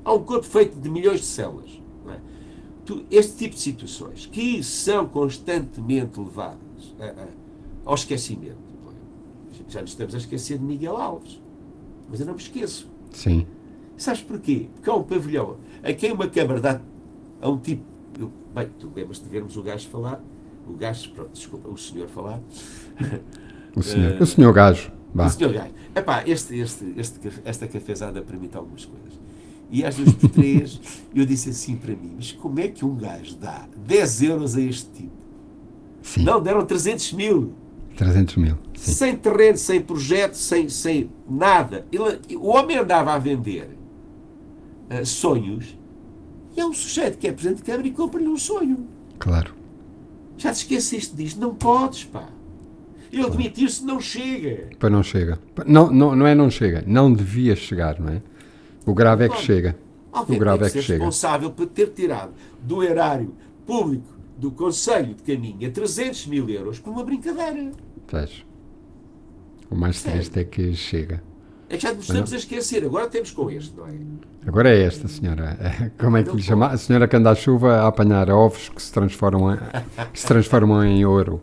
[0.05, 1.78] Há um corpo feito de milhões de células.
[3.11, 7.27] Este tipo de situações que são constantemente levadas a, a,
[7.85, 8.57] ao esquecimento.
[8.89, 9.71] É?
[9.73, 11.41] Já nos estamos a esquecer de Miguel Alves.
[12.09, 12.89] Mas eu não me esqueço.
[13.13, 13.47] Sim.
[13.97, 14.69] Sabes porquê?
[14.75, 16.81] Porque há um pavilhão a quem uma câmara dá
[17.41, 17.83] a um tipo.
[18.19, 20.23] Eu, bem, tu lembras de vermos o gajo falar
[20.69, 22.41] o gajo, pronto, desculpa, o senhor falar.
[23.77, 24.93] O senhor, uh, o senhor gajo.
[25.15, 25.27] Bah.
[25.27, 25.73] O senhor gajo.
[25.95, 29.18] Epá, este, este, este, esta cafezada permite algumas coisas.
[29.71, 30.81] E às duas por três,
[31.15, 34.61] eu disse assim para mim: mas como é que um gajo dá 10 euros a
[34.61, 35.19] este tipo?
[36.03, 36.25] Sim.
[36.25, 37.53] Não, deram 300 mil.
[37.97, 38.57] 300 mil.
[38.75, 38.93] Sim.
[38.93, 41.85] Sem terreno, sem projeto, sem, sem nada.
[41.93, 43.77] Ele, o homem andava a vender
[44.91, 45.77] uh, sonhos
[46.57, 48.87] e é um sujeito que é presidente de Câmara e compra-lhe um sonho.
[49.19, 49.55] Claro.
[50.37, 51.41] Já te esqueceste disto?
[51.41, 52.29] Não podes, pá.
[53.13, 54.71] Ele admitir-se não chega.
[54.79, 55.39] Para não chega.
[55.67, 56.85] Não, não, não é não chega.
[56.87, 58.23] Não devia chegar, não é?
[58.89, 59.77] O grave é que chega.
[60.11, 61.05] Alguém o grave é que chega.
[61.05, 63.35] responsável por ter tirado do erário
[63.67, 67.71] público do Conselho de Caminha 300 mil euros por uma brincadeira.
[68.11, 68.47] Vejo.
[69.71, 71.23] O mais triste é que chega.
[71.69, 72.83] É que já nos estamos a esquecer.
[72.83, 73.93] Agora temos com este, não é?
[74.47, 75.59] Agora é esta senhora.
[76.01, 76.69] Como é que lhe chama?
[76.69, 79.59] A senhora que anda à chuva a apanhar ovos que se transformam em,
[80.15, 81.43] que se transformam em ouro.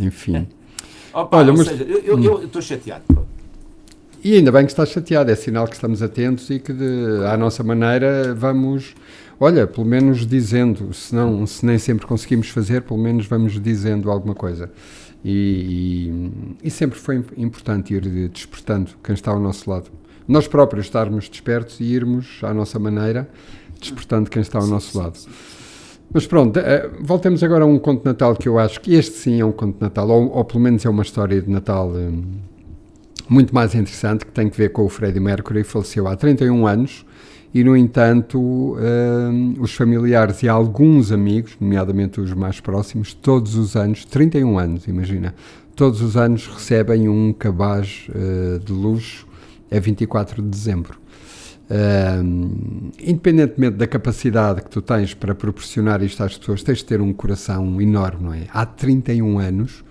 [0.00, 0.48] Enfim.
[1.12, 3.25] Opa, Olha, mas, seja, eu estou chateado.
[4.24, 7.36] E ainda bem que está chateado, é sinal que estamos atentos e que de, à
[7.36, 8.94] nossa maneira vamos,
[9.38, 14.10] olha, pelo menos dizendo, se, não, se nem sempre conseguimos fazer, pelo menos vamos dizendo
[14.10, 14.70] alguma coisa.
[15.24, 16.10] E,
[16.62, 19.90] e, e, sempre foi importante ir despertando quem está ao nosso lado.
[20.26, 23.28] Nós próprios estarmos despertos e irmos à nossa maneira,
[23.80, 25.18] despertando quem está ao nosso lado.
[26.12, 29.16] Mas pronto, eh, voltemos agora a um conto de Natal que eu acho que este
[29.16, 31.88] sim é um conto de Natal, ou, ou pelo menos é uma história de Natal
[31.90, 32.22] um,
[33.28, 37.04] muito mais interessante, que tem que ver com o Freddie Mercury, faleceu há 31 anos
[37.52, 38.76] e, no entanto, uh,
[39.58, 45.34] os familiares e alguns amigos, nomeadamente os mais próximos, todos os anos, 31 anos, imagina,
[45.74, 49.26] todos os anos recebem um cabaz uh, de luxo,
[49.70, 50.98] é 24 de dezembro.
[51.68, 57.00] Uh, independentemente da capacidade que tu tens para proporcionar isto às pessoas, tens de ter
[57.00, 58.46] um coração enorme, não é?
[58.52, 59.82] Há 31 anos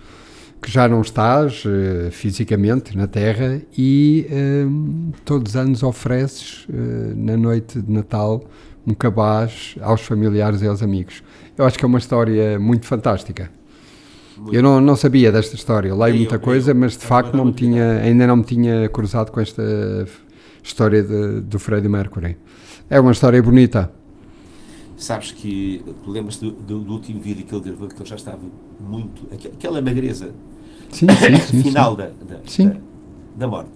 [0.66, 7.14] que já não estás uh, fisicamente na Terra e uh, todos os anos ofereces uh,
[7.14, 8.42] na noite de Natal
[8.84, 11.22] um cabaz aos familiares e aos amigos.
[11.56, 13.48] Eu acho que é uma história muito fantástica.
[14.36, 17.36] Muito eu não, não sabia desta história, leio muita eu, coisa, eu, mas de facto
[17.36, 19.62] não me tinha, ainda não me tinha cruzado com esta
[20.64, 22.36] história de, do Freddie Mercury.
[22.90, 23.92] É uma história bonita.
[24.96, 28.16] Sabes que, tu lembras do, do, do, último vídeo que ele gravou, que ele já
[28.16, 28.40] estava
[28.80, 30.34] muito, aquela magreza
[30.90, 32.68] sim, sim, sim, final Da, da, sim.
[32.68, 32.76] Da,
[33.36, 33.70] da, morte.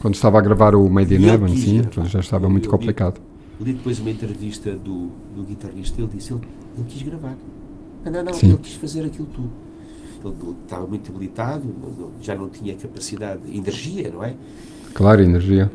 [0.00, 2.08] Quando estava a gravar o Made in Heaven, sim, gravar.
[2.08, 3.20] já estava muito complicado.
[3.60, 6.42] Li, li depois uma entrevista do, do guitarrista, ele disse, ele,
[6.76, 7.36] ele quis gravar.
[8.04, 8.48] Não, não, não, sim.
[8.48, 9.50] ele quis fazer aquilo tudo.
[10.24, 11.64] Ele estava muito debilitado,
[12.20, 14.34] já não tinha capacidade, energia, não é?
[14.96, 15.70] Claro, energia.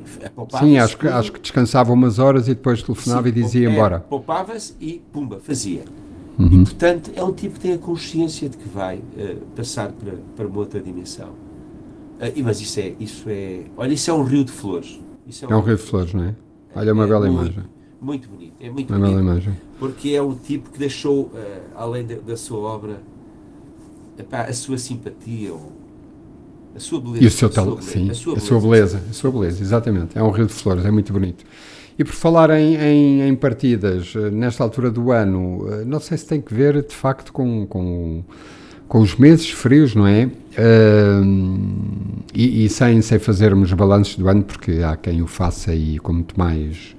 [0.59, 3.71] Sim, acho que, acho que descansava umas horas e depois telefonava sim, e dizia é,
[3.71, 3.99] embora.
[3.99, 5.83] Poupava-se e pumba, fazia.
[6.39, 6.61] Uhum.
[6.61, 10.13] E, portanto, é um tipo que tem a consciência de que vai uh, passar para,
[10.35, 11.29] para uma outra dimensão.
[11.29, 13.65] Uh, mas isso é, isso é.
[13.77, 14.99] Olha, isso é um rio de flores.
[15.27, 16.35] Isso é, um, é um rio de flores, não é?
[16.75, 17.63] Olha, uma é bela muito, imagem.
[18.01, 18.53] Muito bonito.
[18.59, 19.15] É muito uma bonito.
[19.17, 19.57] bela imagem.
[19.77, 21.31] Porque é um tipo que deixou, uh,
[21.75, 23.01] além de, da sua obra,
[24.17, 25.53] epá, a sua simpatia,
[26.75, 27.23] a sua beleza.
[27.23, 28.09] E o seu talento, sim.
[28.09, 30.17] A sua, a sua beleza, a sua beleza, exatamente.
[30.17, 31.45] É um rio de flores, é muito bonito.
[31.97, 36.17] E por falar em, em, em, partidas, eh, nesta altura do ano, eh, não sei
[36.17, 38.23] se tem que ver de facto com, com,
[38.87, 40.25] com os meses frios, não é?
[40.51, 41.23] Uh,
[42.33, 46.11] e, e, sem, sem fazermos balanços do ano, porque há quem o faça e com
[46.11, 46.95] muito mais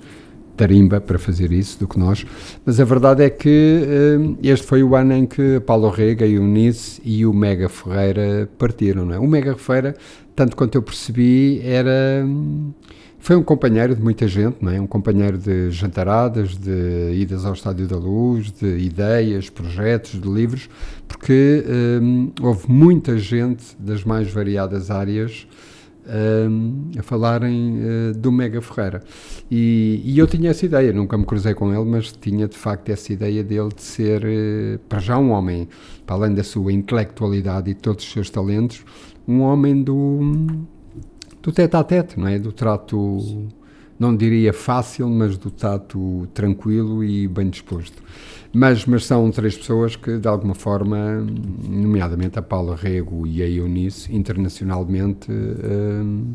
[0.56, 2.24] tarimba para fazer isso do que nós,
[2.64, 3.82] mas a verdade é que
[4.18, 7.68] uh, este foi o ano em que Paulo Rega e o Nice e o Mega
[7.68, 9.18] Ferreira partiram, não é?
[9.18, 9.94] O Mega Ferreira,
[10.34, 12.24] tanto quanto eu percebi, era...
[13.22, 14.80] Foi um companheiro de muita gente, não é?
[14.80, 20.68] Um companheiro de jantaradas, de idas ao Estádio da Luz, de ideias, projetos, de livros,
[21.06, 21.64] porque
[22.02, 25.46] um, houve muita gente das mais variadas áreas
[26.50, 29.00] um, a falarem uh, do Mega Ferreira.
[29.48, 32.88] E, e, eu tinha essa ideia, nunca me cruzei com ele, mas tinha de facto
[32.88, 35.68] essa ideia dele de ser, uh, para já, um homem,
[36.04, 38.84] para além da sua intelectualidade e todos os seus talentos,
[39.28, 40.18] um homem do
[41.42, 42.38] do tete a tete, não é?
[42.38, 43.48] Do trato,
[43.98, 48.02] não diria fácil, mas do trato tranquilo e bem disposto.
[48.54, 51.24] Mas, mas são três pessoas que, de alguma forma,
[51.68, 55.30] nomeadamente a Paula Rego e a Eunice, internacionalmente.
[55.30, 56.34] Hum,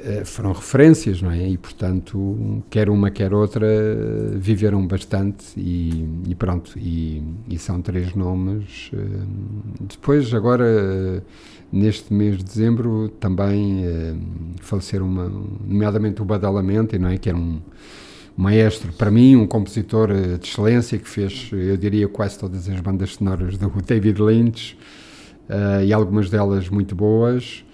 [0.00, 1.48] eh, foram referências, não é?
[1.48, 3.66] E portanto, quer uma quer outra,
[4.36, 6.78] viveram bastante e, e pronto.
[6.78, 8.90] E, e, são três nomes.
[8.94, 11.24] Hum, depois, agora
[11.70, 14.14] Neste mês de dezembro também eh,
[14.60, 17.18] faleceram, uma, nomeadamente o Badalamenti, não é?
[17.18, 17.60] que era um
[18.34, 22.80] maestro, para mim, um compositor eh, de excelência que fez, eu diria, quase todas as
[22.80, 24.78] bandas sonoras do David Lynch
[25.48, 27.64] uh, e algumas delas muito boas.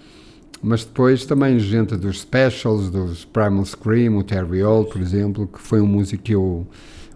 [0.61, 5.59] Mas depois também gente dos Specials, dos Primal Scream, o Terry Hall, por exemplo, que
[5.59, 6.65] foi um músico que eu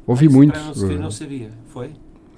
[0.06, 0.54] ouvi muito.
[0.54, 1.90] Primal Scream não sabia, foi?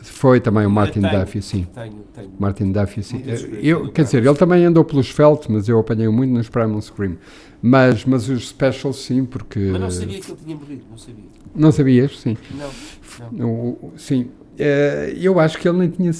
[0.01, 1.67] Foi também o Martin tenho, Duffy, sim.
[1.73, 2.31] Tenho, tenho.
[2.39, 3.23] Martin Duffy, sim.
[3.61, 7.17] Eu, quer dizer, ele também andou pelos Felt, mas eu apanhei muito nos Primal Scream.
[7.61, 9.59] Mas, mas os Specials, sim, porque.
[9.59, 11.23] Mas não sabia que ele tinha morrido, não sabia.
[11.55, 12.19] Não sabias?
[12.19, 12.37] Sim.
[12.57, 13.31] Não.
[13.31, 13.77] não.
[13.95, 14.29] sim.
[14.57, 16.11] Eh, eu acho que ele nem tinha.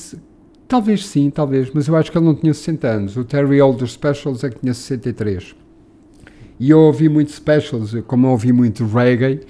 [0.68, 3.18] Talvez sim, talvez, mas eu acho que ele não tinha 60 anos.
[3.18, 5.56] O Terry Hall dos Specials é que tinha 63.
[6.60, 9.42] E eu ouvi muito Specials, como eu ouvi muito reggae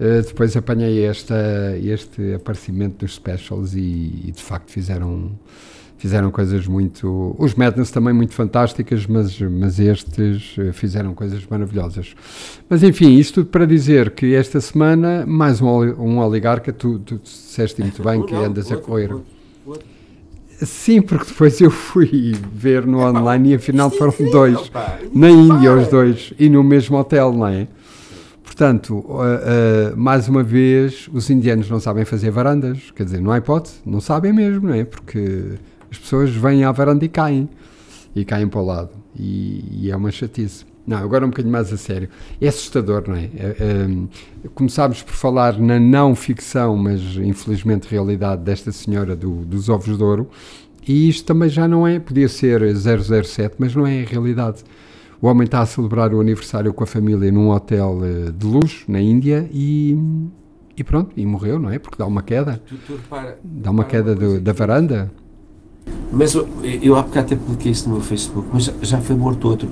[0.00, 5.32] eh, depois apanhei esta, este aparecimento dos specials e, e, de facto fizeram
[5.98, 12.14] fizeram coisas muito os Madness também muito fantásticas mas mas estes eh, fizeram coisas maravilhosas
[12.68, 17.20] mas enfim isto tudo para dizer que esta semana mais um, um oligarca tu, tu
[17.22, 19.14] disseste muito bem que andas a correr
[20.64, 24.70] Sim, porque depois eu fui ver no online e afinal foram dois.
[25.12, 26.32] Na Índia, os dois.
[26.38, 27.66] E no mesmo hotel, não é?
[28.52, 33.32] Portanto, uh, uh, mais uma vez, os indianos não sabem fazer varandas, quer dizer, não
[33.32, 34.84] há hipótese, não sabem mesmo, não é?
[34.84, 35.52] Porque
[35.90, 37.48] as pessoas vêm à varanda e caem,
[38.14, 40.66] e caem para o lado, e, e é uma chatice.
[40.86, 42.10] Não, agora um bocadinho mais a sério.
[42.38, 43.30] É assustador, não é?
[43.34, 49.96] é, começámos por falar na não ficção, mas infelizmente realidade desta senhora do, dos ovos
[49.96, 50.28] de ouro,
[50.86, 54.62] e isto também já não é, podia ser 007, mas não é a realidade.
[55.22, 58.90] O homem está a celebrar o aniversário com a família num hotel eh, de luxo
[58.90, 59.96] na Índia e,
[60.76, 61.78] e pronto, e morreu, não é?
[61.78, 62.60] Porque dá uma queda.
[62.66, 65.12] Tu, tu repara, dá uma queda do, da varanda.
[66.12, 66.48] Mas eu,
[66.82, 69.68] eu há bocado até publiquei isso no meu Facebook, mas já foi morto outro.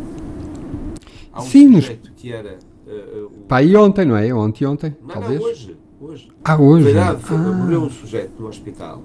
[1.32, 4.32] Há um Sim, sujeito que era uh, Uh, Pá, e ontem, não é?
[4.32, 5.40] Ontem, ontem, não, talvez?
[5.40, 5.76] não, hoje.
[6.00, 6.28] hoje.
[6.44, 6.84] Ah, hoje?
[6.84, 7.40] Verdade, foi- Ah.
[7.40, 9.02] morreu um sujeito no hospital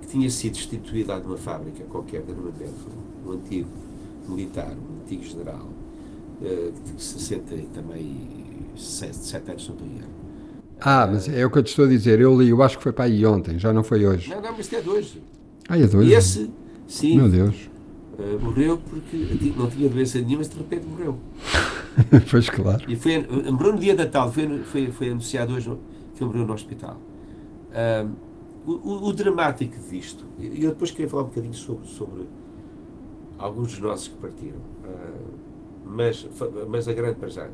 [0.00, 2.72] que tinha sido destituído de uma fábrica qualquer de Nuremberg,
[3.26, 3.68] um antigo
[4.32, 5.68] militar, um antigo general,
[6.42, 8.16] eh, de 60 e também
[8.76, 10.08] 7, anos, se não estou em erro.
[10.80, 12.20] Ah, mas é o que eu te estou a dizer.
[12.20, 14.30] Eu li, eu acho que foi para aí ontem, já não foi hoje.
[14.30, 15.22] Não, não, mas isto é de hoje.
[15.68, 16.10] Ah, é de hoje?
[16.10, 16.50] E esse,
[16.88, 17.70] sim, Meu Deus.
[18.18, 19.16] eh, morreu porque
[19.56, 21.18] não tinha doença nenhuma, mas de repente morreu.
[22.30, 22.82] pois claro.
[22.90, 25.70] E foi, morreu no dia de Natal, foi, foi, foi anunciado hoje
[26.16, 26.98] que ele morreu no hospital.
[27.74, 28.10] Ahm,
[28.66, 32.22] o, o- o dramático disto, e eu depois queria falar um bocadinho sobre, sobre
[33.42, 35.42] alguns dos nossos que partiram, Ah,
[35.84, 36.26] mas,
[36.68, 37.50] mas a grande para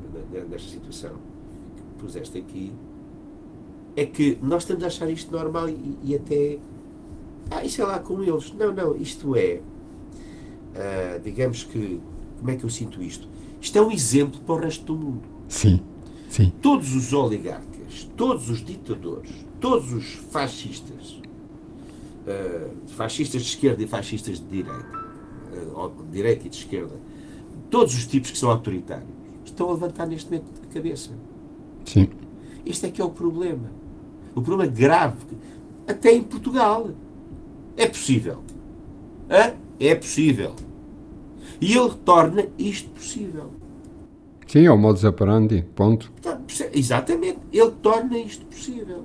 [0.49, 1.13] nesta situação
[1.77, 2.73] que puseste aqui
[3.97, 6.59] é que nós estamos a achar isto normal e, e até.
[7.51, 8.53] Ah, isso é lá com eles.
[8.53, 9.61] Não, não, isto é.
[10.77, 12.01] ah, digamos que.
[12.39, 13.27] Como é que eu sinto isto?
[13.61, 15.23] Isto é um exemplo para o resto do mundo.
[15.49, 15.81] Sim,
[16.29, 16.53] sim.
[16.63, 21.21] Todos os oligarcas, todos os ditadores, todos os fascistas,
[22.29, 24.98] ah, fascistas de esquerda e fascistas de direita,
[26.11, 26.95] direita e de esquerda,
[27.71, 29.09] todos os tipos que são autoritários,
[29.45, 31.11] estão a levantar neste momento a cabeça.
[31.85, 32.09] Sim.
[32.65, 33.71] Este é que é o problema.
[34.35, 35.17] O problema grave,
[35.87, 36.91] até em Portugal.
[37.77, 38.43] É possível.
[39.31, 39.55] Hã?
[39.81, 40.55] É possível.
[41.61, 43.51] E ele torna isto possível.
[44.47, 46.11] Sim, é o modus operandi, ponto.
[46.23, 46.41] Tá,
[46.73, 47.39] Exatamente.
[47.53, 49.05] Ele torna isto possível.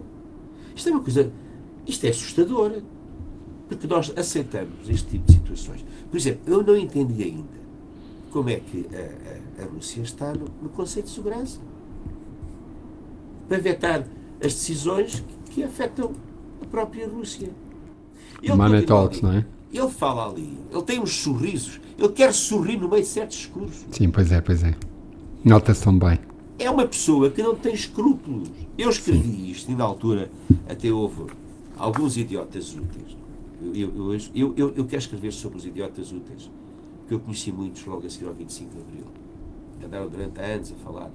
[0.76, 1.32] Isto é uma coisa.
[1.86, 2.82] Isto é assustador.
[3.68, 5.86] Porque nós aceitamos este tipo de situações.
[6.14, 7.64] Por exemplo, eu não entendi ainda
[8.30, 11.60] como é que a, a- a Rússia está no, no Conselho de Segurança
[13.48, 14.02] para vetar
[14.44, 16.12] as decisões que, que afetam
[16.62, 17.50] a própria Rússia.
[18.44, 19.28] Ele Money talks, ali.
[19.34, 19.46] não é?
[19.74, 23.84] Ele fala ali, ele tem uns sorrisos, ele quer sorrir no meio de certos discursos.
[23.90, 24.76] Sim, pois é, pois é.
[25.44, 26.20] Nota-se tão bem.
[26.60, 28.50] é uma pessoa que não tem escrúpulos.
[28.78, 30.30] Eu escrevi isto e na altura
[30.70, 31.24] até houve
[31.76, 33.18] alguns idiotas úteis.
[33.74, 36.50] Eu, eu, eu, eu, quero escrever sobre os idiotas úteis,
[37.08, 39.06] que eu conheci muitos logo a seguir ao 25 de Abril.
[39.86, 41.12] Andaram durante anos a falar.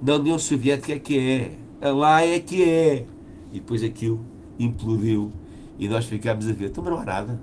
[0.00, 3.06] Na União Soviética é que é, a lá é que é.
[3.52, 4.20] E depois aquilo
[4.58, 5.32] implodiu
[5.78, 6.66] e nós ficámos a ver.
[6.66, 7.40] Então, mas não há nada.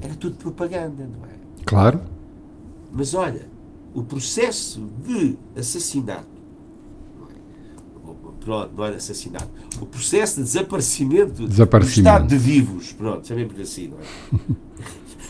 [0.00, 1.36] Era tudo propaganda, não é?
[1.64, 2.00] Claro.
[2.92, 3.48] Mas olha,
[3.94, 6.35] o processo de assassinato,
[8.46, 9.48] pronto, não era assassinato,
[9.80, 11.96] o processo de desaparecimento, Desaparecimento.
[11.96, 13.98] do estado de vivos, pronto, chamemos assim, não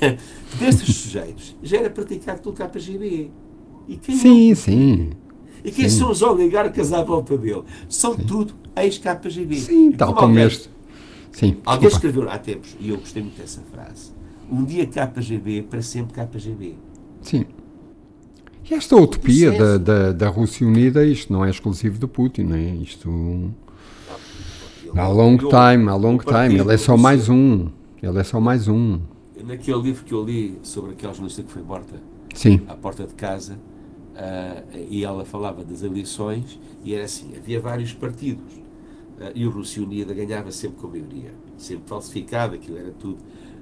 [0.02, 0.18] é?
[0.60, 3.30] Destes sujeitos já era praticado pelo KGB.
[3.88, 5.10] E quem, Sim, sim.
[5.64, 5.98] e quem sim.
[5.98, 7.62] são os oligarcas à volta dele?
[7.88, 9.56] São tudo ex-KGB.
[9.56, 10.68] Sim, E tal como como este.
[11.32, 14.10] Sim, Alguém escreveu há tempos, e eu gostei muito dessa frase,
[14.50, 16.74] um dia KGB, para sempre KGB.
[17.22, 17.46] Sim.
[18.68, 19.78] E esta utopia da, processo.
[19.80, 22.74] da, da Rússia Unida, isto não é exclusivo do Putin, não é?
[22.76, 23.52] Isto.
[24.94, 26.58] Há long time, há long time.
[26.58, 27.68] Ele é só mais um.
[28.02, 29.00] Ele é só mais um.
[29.44, 31.94] Naquele livro que eu li sobre aquela jornalista que foi morta
[32.34, 33.58] Sim, à porta de casa,
[34.16, 38.52] ah, e ela falava das eleições, e era assim: havia vários partidos,
[39.20, 43.18] ah, e o Rússia Unida ganhava sempre com maioria, sempre falsificado, aquilo era tudo.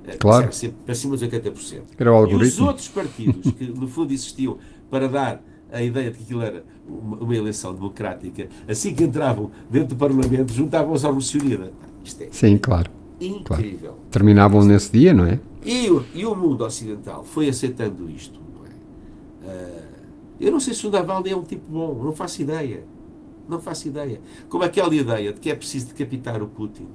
[0.08, 0.48] ah, Claro.
[0.86, 1.82] Para cima dos 80%.
[1.98, 2.66] Era o E os algoritmo.
[2.66, 4.56] outros partidos, que no fundo existiam
[4.94, 9.50] para dar a ideia de que aquilo era uma, uma eleição democrática, assim que entravam
[9.68, 11.72] dentro do Parlamento, juntavam-se à Unida.
[12.04, 12.88] Isto é sim, claro.
[13.20, 13.96] incrível.
[14.08, 15.40] Terminavam nesse dia, não é?
[15.64, 18.38] E, o- e o mundo ocidental foi aceitando isto.
[18.56, 19.50] Não é?
[19.50, 19.84] Ah,
[20.38, 22.84] eu não sei se o Navalny é um tipo bom, não faço ideia.
[23.48, 24.20] Não faço ideia.
[24.48, 26.86] Como aquela ideia de que é preciso decapitar o Putin.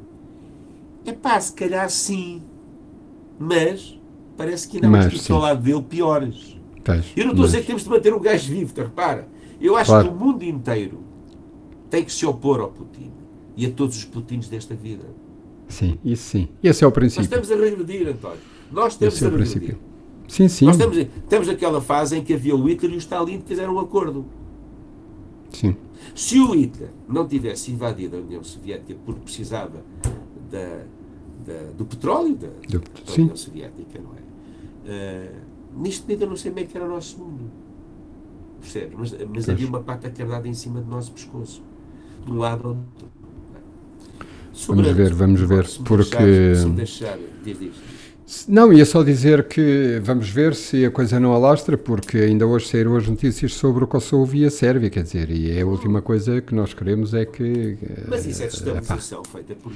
[1.06, 2.42] É pá, se calhar sim.
[3.38, 4.00] Mas
[4.38, 5.34] parece que ainda há sim.
[5.34, 6.59] ao lado dele piores.
[6.94, 8.84] Tens, Eu não estou a mas- dizer que temos de manter o gajo vivo, tá,
[8.84, 9.28] repara.
[9.62, 10.08] Eu acho Claro.
[10.08, 11.00] que o mundo inteiro
[11.90, 13.12] tem que se opor ao Putin
[13.58, 15.06] e a todos os Putins desta vida.
[15.68, 16.48] Sim, isso sim.
[16.64, 17.24] Esse é o Nós princípio.
[17.24, 18.38] estamos a regredir, António.
[18.72, 19.60] Nós estamos Esse é a o regredir.
[19.62, 19.80] princípio.
[20.28, 20.66] Sim, sim.
[20.66, 23.76] Nós estamos, estamos naquela fase em que havia o Hitler e o Stalin que fizeram
[23.76, 24.26] um acordo.
[25.52, 25.76] Sim,
[26.16, 29.84] Se o Hitler não tivesse invadido a União Soviética porque precisava
[30.52, 30.84] da,
[31.46, 33.14] da- do petróleo da, Do- da.
[33.18, 34.20] União Soviética, não é?
[34.92, 35.32] Eh,
[35.76, 37.44] neste momento eu não sei bem que era o nosso mundo.
[38.62, 38.96] Percebe?
[38.98, 41.62] Mas, mas havia uma pata cardada em cima do nosso pescoço.
[42.26, 43.10] De um lado ou do outro.
[44.52, 47.72] Sobre Vamos ver, vamos ver, porque- deixar- diz, diz.
[48.48, 52.68] Não, ia só dizer que vamos ver se a coisa não alastra, porque ainda hoje
[52.68, 56.00] saíram as notícias sobre o Kosovo e a Sérvia, quer dizer, e é a última
[56.02, 57.78] coisa que nós queremos é que.
[58.08, 59.72] Mas isso é eh, epá, destabilização feita por,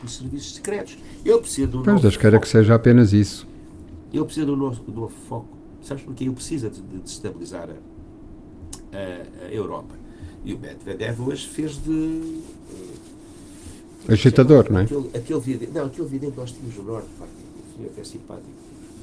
[0.00, 0.96] por serviços secretos.
[1.24, 3.48] Eu preciso de um Pois, Deus queira que seja apenas isso.
[4.16, 5.56] Ele precisa de novo, de um novo foco.
[5.82, 6.24] Sabes porquê?
[6.24, 9.94] Ele precisa de, de destabilizar a, a, a Europa.
[10.44, 12.40] E o Medvedev hoje fez de.
[14.08, 14.82] Agitador, não é?
[14.84, 18.46] Aquele, aquele vidente, não, aquele que nós tínhamos no Norte, pá, que foi até simpático,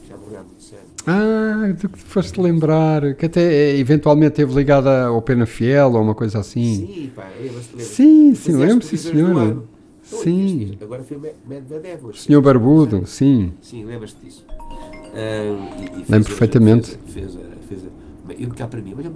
[0.10, 0.86] já morreu há muito sério.
[1.06, 5.94] Ah, tu que te foste lembrar, que até eh, eventualmente esteve ligada ao Pena Fiel
[5.94, 6.88] ou uma coisa assim.
[6.88, 9.64] Sim, pá, lembra-se, lembra Sim, sim, lembro, sim, senhor.
[10.04, 10.72] Sim.
[10.74, 12.14] Então, Agora foi o Medvedev.
[12.14, 13.54] Senhor Barbudo, sim.
[13.62, 14.46] Sim, lembras-te disso.
[16.10, 16.98] Lembro perfeitamente.
[17.08, 17.38] Fez, fez,
[17.70, 17.82] fez
[18.38, 19.14] e cá para mim, olha o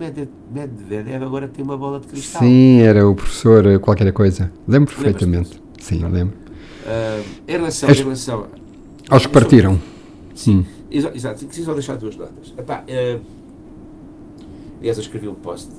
[0.53, 2.41] Medvedev agora tem uma bola de cristal.
[2.41, 4.51] Sim, era o professor eh, qualquer coisa.
[4.67, 5.61] Lembro perfeitamente.
[5.79, 6.35] Sim, lembro.
[6.85, 8.47] Ah, em relação, És- em relação
[9.09, 9.79] Aos que partiram.
[10.35, 10.65] Sim, Hum.
[10.91, 11.45] exa- exato.
[11.45, 12.53] Preciso deixar duas notas.
[12.57, 13.19] Epá, eh,
[14.79, 15.69] aliás, eu escrevi um post.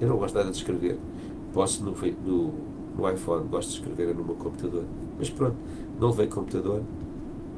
[0.00, 0.98] Eu não gosto nada de escrever.
[1.54, 1.92] Posso no,
[2.26, 2.54] no,
[2.98, 4.84] no iPhone, gosto de escrever no meu computador.
[5.18, 5.56] Mas pronto,
[5.98, 6.82] não levei computador.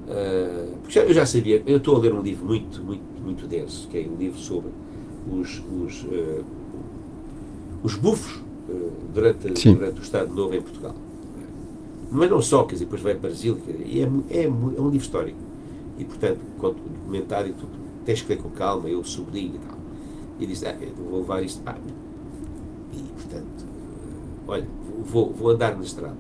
[0.09, 1.63] Eh, porque eu já sabia.
[1.67, 4.71] Eu estou a ler um livro muito, muito, muito denso, que é um livro sobre
[5.31, 6.43] os, os, eh,
[7.83, 9.75] os bufos eh, durante, Sim.
[9.75, 10.95] durante o Estado Novo em Portugal.
[12.11, 14.49] Mas não só, quer dizer, depois vai para Brasil, quer dizer, e é, é, é
[14.49, 15.39] um livro histórico.
[15.99, 17.67] E, portanto, quando o documentário, tu
[18.05, 19.79] tens que ler com calma, eu sublinho e tal.
[20.39, 21.63] E disse, ah, vou levar isto.
[21.65, 21.77] Ah,
[22.93, 23.67] e, portanto,
[24.47, 24.67] olha,
[25.05, 26.17] vou, vou andar na estrada.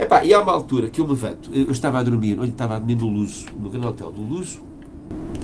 [0.00, 2.76] Epá, e há uma altura que eu me levanto, eu estava a dormir, olha, estava
[2.76, 4.60] a dormir no Luso, no grande hotel do Luso,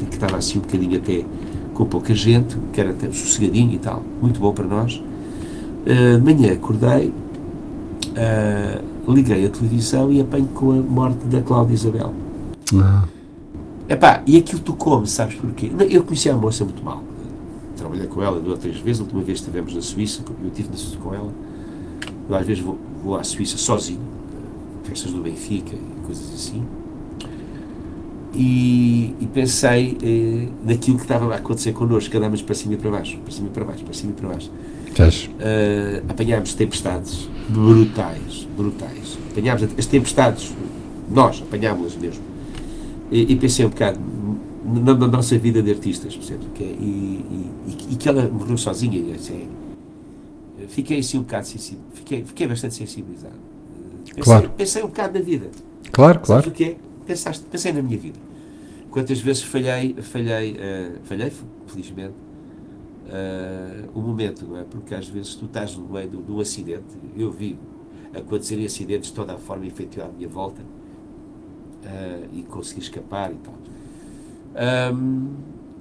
[0.08, 1.26] que estava assim um bocadinho até
[1.74, 5.02] com pouca gente, que era até sossegadinho e tal, muito bom para nós.
[5.84, 7.12] De manhã acordei,
[8.14, 12.14] eh, liguei a televisão e apanho com a morte da Cláudia Isabel.
[12.74, 13.04] Ah,
[13.88, 15.70] Epá, e aquilo tocou-me, sabes porquê?
[15.90, 17.04] Eu conhecia a moça muito mal.
[17.76, 19.00] Trabalhei com ela duas ou três vezes.
[19.00, 21.30] A última vez estivemos na Suíça, eu estive na Suíça com ela.
[22.28, 24.00] Eu às vezes vou, vou à Suíça sozinho,
[24.86, 26.62] festas do Benfica e coisas assim.
[28.34, 32.76] E, e pensei eh, naquilo que estava a acontecer connosco, que andávamos para cima e
[32.76, 34.50] para baixo, para cima e para baixo, para cima e para baixo.
[34.98, 39.18] Uh, apanhámos tempestades brutais, brutais.
[39.30, 40.54] Apanhámos as tempestades,
[41.10, 42.22] nós apanhámos-las mesmo.
[43.10, 44.00] E, e pensei um bocado
[44.64, 46.48] na, na nossa vida de artistas, percebes?
[46.54, 47.24] Que é- e,
[47.68, 49.14] e, e que ela morreu sozinha.
[49.14, 49.48] assim,
[50.68, 53.34] fiquei assim um bocado sensível, fiquei, fiquei bastante sensibilizado.
[54.16, 54.50] Uh, Pensei, Claro.
[54.56, 55.50] pensei um bocado na vida.
[55.92, 56.48] Claro, Sabes claro.
[56.48, 56.76] o que é?
[57.06, 58.18] Pensaste, pensei na minha vida.
[58.90, 61.30] Quantas vezes falhei, falhei, eh, falhei,
[61.66, 62.14] felizmente,
[63.08, 64.64] eh, o momento, não é?
[64.64, 67.58] Porque às vezes tu estás no meio de, um acidente, eu vi
[68.14, 70.62] acontecerem acidentes de toda a forma efetiva à minha volta
[71.84, 73.54] eh, e consegui escapar e tal.
[74.54, 75.28] Ahm,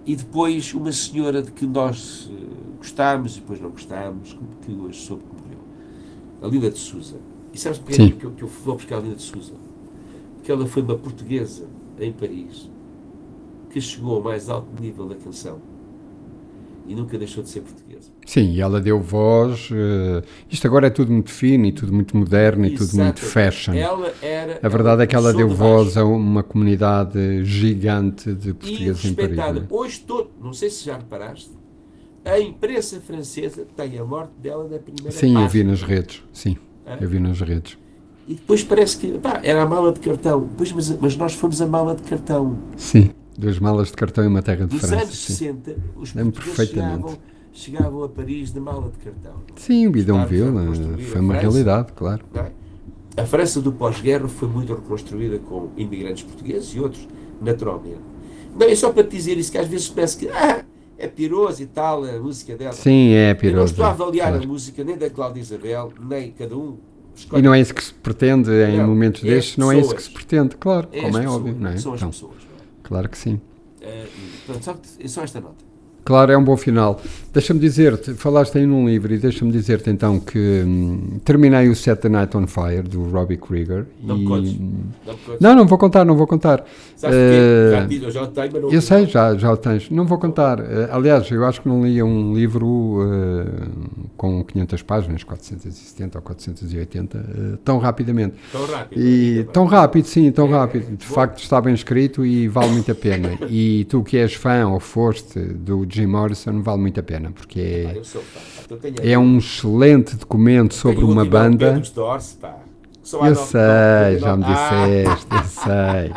[0.06, 2.30] e depois uma senhora de que nós
[2.78, 5.60] gostámos e depois não gostámos, que hoje soube que morreu.
[6.42, 7.16] A Lila de Souza.
[7.56, 9.54] E sabes porque é que eu, que eu vou buscar a Lila de Souza?
[10.36, 11.64] Porque ela foi uma portuguesa
[11.98, 12.70] em Paris
[13.70, 15.62] que chegou ao mais alto nível da canção
[16.86, 18.12] e nunca deixou de ser portuguesa.
[18.26, 19.70] Sim, e ela deu voz.
[19.72, 23.74] eh, isto agora é tudo muito fino e tudo muito moderno e tudo muito fashion.
[23.74, 24.60] Ela era.
[24.62, 29.14] A verdade é que ela deu voz a uma comunidade gigante de e portugueses em
[29.14, 29.30] Paris.
[29.30, 29.60] respeitada.
[29.62, 29.82] não é?
[29.82, 31.52] Hoje todo, não sei se já reparaste,
[32.26, 35.72] a imprensa francesa tem a morte dela na primeira Sim, eu vi página.
[35.72, 36.22] nas redes.
[36.34, 36.58] Sim,
[37.00, 37.78] Eu vi nas redes.
[38.28, 40.50] E depois parece que pá, era a mala de cartão.
[40.58, 42.58] Pois, mas, mas nós fomos a mala de cartão.
[42.76, 45.04] Sim, duas malas de cartão e uma terra de Nos França.
[45.04, 45.34] anos Sim.
[45.34, 46.96] 60, os portugueses perfeitamente.
[46.96, 47.18] chegavam,
[47.54, 49.34] chegavam a Paris de mala de cartão.
[49.56, 52.26] Sim, o Bidonville foi uma realidade, claro.
[52.36, 52.52] é?
[53.18, 57.08] A França do pós-guerra foi muito reconstruída com imigrantes portugueses e outros,
[57.42, 58.02] naturalmente.
[58.58, 60.66] Não, é só para te dizer isso que às vezes parece que ah,
[60.98, 62.74] é piroso e tal, a música dela.
[62.74, 63.72] Sim, é Eu não piroso.
[63.74, 64.44] estou a avaliar claro.
[64.44, 66.78] a música nem da Cláudia Isabel, nem cada um.
[67.34, 69.96] E não é isso que se pretende em Não, momentos é destes, não é isso
[69.96, 71.78] que se pretende, claro, é como é pessoas, óbvio, não é?
[71.78, 72.36] São as Então, pessoas.
[72.84, 73.40] claro que sim.
[73.82, 73.86] é?
[73.88, 74.08] Eh,
[74.46, 75.64] portanto, só, é só esta nota.
[76.06, 77.02] Claro, é um bom final.
[77.34, 82.00] Deixa-me dizer-te, falaste aí num livro e deixa-me dizer-te então que hum, terminei o Set
[82.00, 83.86] the Night on Fire do Robbie Krieger.
[84.02, 84.24] Não e...
[84.26, 84.58] contes.
[84.58, 85.42] Não, contes.
[85.42, 86.64] Não, não vou contar, não vou contar.
[86.96, 87.72] Sabes porquê?
[87.72, 89.90] Já digo, eu já o tenho, mas não Eu sei, já, já o tens.
[89.90, 90.60] Não vou contar.
[90.60, 93.68] Eh, aliás, eu acho que não lia um livro eh,
[94.16, 98.36] com 500 páginas, 470 ou 480, eh, tão rapidamente.
[98.52, 99.02] Tão rápido.
[99.02, 99.44] E bem.
[99.52, 100.96] tão rápido, sim, tão É, rápido.
[100.96, 101.14] De bom.
[101.14, 103.32] facto, está bem escrito e vale muito a pena.
[103.50, 107.60] E tu que és fã ou foste do Jim Morrison, vale muito a pena, porque
[107.60, 111.66] é, é um excelente documento sobre uma banda.
[113.14, 116.12] Eu sei, já me Ah, disseste, eu sei.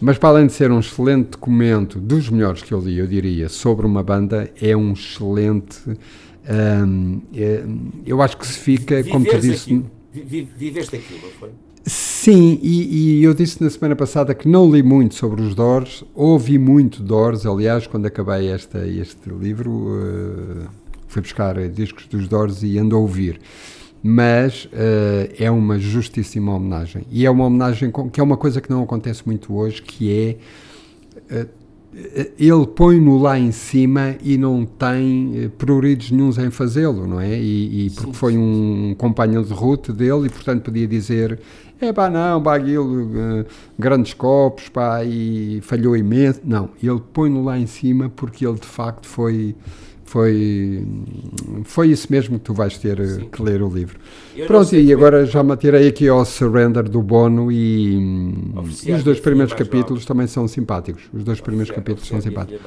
[0.00, 3.48] Mas para além de ser um excelente documento, dos melhores que eu li, eu diria,
[3.48, 5.78] sobre uma banda, é um excelente.
[6.86, 7.64] hum, é-
[8.04, 9.62] eu acho que se fica, como tu disse.
[9.64, 9.90] aquilo.
[10.12, 11.50] Viveste aquilo, não foi?
[12.24, 16.02] Sim, e, e eu disse na semana passada que não li muito sobre os Doors,
[16.14, 20.66] ouvi muito Doors, aliás, quando acabei esta, este livro, eh,
[21.06, 23.38] fui buscar discos dos Doors e ando a ouvir.
[24.02, 27.04] Mas uh, é uma justíssima homenagem.
[27.10, 30.38] E é uma homenagem com, que é uma coisa que não acontece muito hoje, que
[31.30, 31.42] é.
[31.42, 31.64] Uh,
[32.38, 37.38] ele põe-no lá em cima e não tem pruridos nenhums em fazê-lo, não é?
[37.38, 41.38] E, e porque sim, foi um companheiro de ruta dele e, portanto, podia dizer
[41.80, 43.46] é pá, não, pá, aquilo, uh,
[43.78, 46.40] grandes copos, pá, e falhou imenso.
[46.44, 49.54] Não, ele põe-no lá em cima porque ele de facto foi.
[50.06, 50.86] Foi,
[51.64, 53.28] foi isso mesmo que tu vais ter eh, Sim.
[53.32, 53.98] que ler o livro.
[54.36, 57.94] Eu Pronto, e agora já me atirei aqui ao Surrender do Bono e,
[58.84, 61.02] e os dois primeiros capítulos também são simpáticos.
[61.12, 62.60] Os dois primeiros capítulos são simpáticos.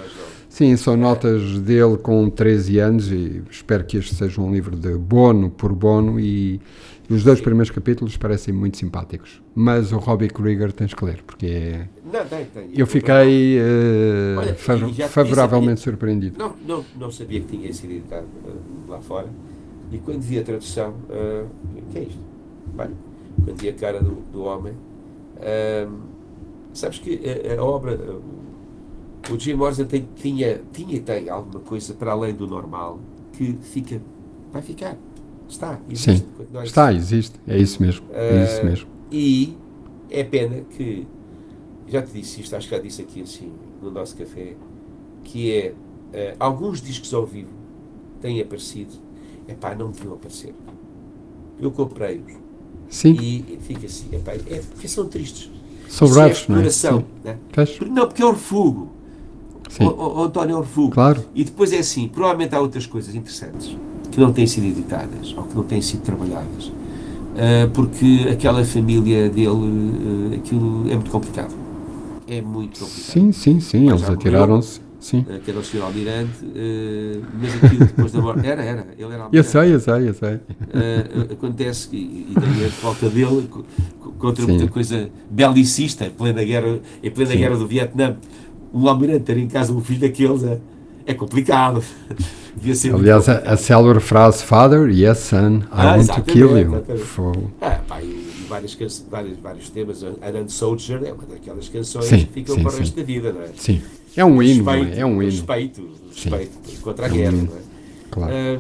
[0.49, 0.97] Sim, são é.
[0.97, 5.71] notas dele com 13 anos e espero que este seja um livro de Bono por
[5.71, 6.59] Bono e
[7.09, 11.45] os dois primeiros capítulos parecem muito simpáticos, mas o Robbie Krieger tens que ler, porque
[11.45, 11.89] é...
[12.03, 12.69] Não, tem, tem.
[12.75, 16.37] Eu fiquei uh, Olha, fav favoravelmente sabia, surpreendido.
[16.37, 19.27] Não, não, não sabia que tinha sido editado uh, lá fora,
[19.91, 21.47] e quando vi a tradução, uh,
[21.91, 22.19] que é isto?
[22.75, 25.91] Quando vi a cara do, do homem, uh,
[26.73, 27.97] sabes que a, a obra,
[29.31, 32.99] o Jim Morrison tem, tinha, tinha e tem alguma coisa para além do normal,
[33.31, 34.01] que fica,
[34.51, 34.97] vai ficar
[35.49, 36.11] Está, existe.
[36.11, 36.25] Sim,
[36.63, 37.39] está, existe.
[37.47, 38.05] É isso mesmo.
[38.11, 38.87] É isso ah, mesmo.
[39.11, 39.57] E
[40.09, 41.07] é pena que,
[41.87, 44.55] já te disse isto, acho que já disse aqui assim, no nosso café,
[45.23, 45.73] que é,
[46.13, 47.51] uh, alguns discos ao vivo
[48.21, 48.93] têm aparecido,
[49.47, 50.53] é pá, não deviam aparecer.
[51.59, 52.33] Eu comprei-os.
[52.89, 53.13] Sim.
[53.13, 55.49] E fica assim, epá, é porque são tristes.
[55.89, 56.69] São bravos, é não é?
[56.69, 57.05] Sim.
[57.23, 57.37] Né?
[57.89, 58.91] Não, porque é o refugo.
[59.79, 60.93] O, o, o António é o refugo.
[60.93, 61.23] Claro.
[61.33, 63.75] E depois é assim, provavelmente há outras coisas interessantes
[64.17, 69.29] que não têm sido editadas ou que não têm sido trabalhadas, uh, porque aquela família
[69.29, 71.53] dele, uh, aquilo é muito complicado.
[72.27, 73.11] É muito complicado.
[73.11, 74.81] Sim, sim, sim, mas eles atiraram-se.
[74.99, 75.19] Sim.
[75.19, 75.83] Uh, que era o Sr.
[75.83, 76.31] Almirante,
[77.39, 78.47] mas aquilo depois da morte.
[78.47, 79.37] Era, era, ele era almirante.
[79.37, 80.39] Eu sei, eu sei, eu sei.
[81.31, 83.47] Acontece que, e daí a falta dele,
[84.17, 84.53] contra Sim.
[84.53, 88.17] muita coisa belicista, em plena guerra, em plena guerra do Vietnã,
[88.73, 90.59] um almirante ter em casa um filho daqueles é,
[91.07, 91.83] é complicado.
[92.93, 96.83] Aliás, a, a célebre frase Father, yes, son, I ah, want to kill you.
[97.61, 98.75] Ah, pá, e, e várias,
[99.09, 100.03] vários, vários temas.
[100.03, 103.31] An Soldier é uma daquelas canções sim, que ficam sim, para o resto da vida,
[103.31, 103.49] não é?
[103.55, 103.81] Sim.
[104.15, 104.99] É um hino, é?
[104.99, 105.31] é um hino.
[105.31, 107.61] Respeito, respeito contra a é guerra, um não é?
[108.09, 108.33] Claro.
[108.33, 108.59] Um,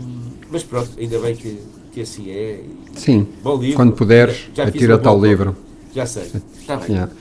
[0.51, 1.59] mas pronto, ainda bem que,
[1.91, 2.61] que assim é.
[2.93, 3.27] Sim.
[3.43, 3.75] Bom livro.
[3.75, 5.55] Quando puderes, atira-te ao livro.
[5.93, 6.31] Já sei.
[6.61, 6.91] Está bem.
[6.91, 7.11] Yeah.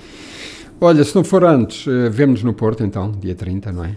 [0.78, 3.96] Olha, se não for antes, uh, vemos-nos no Porto então, dia 30, não é?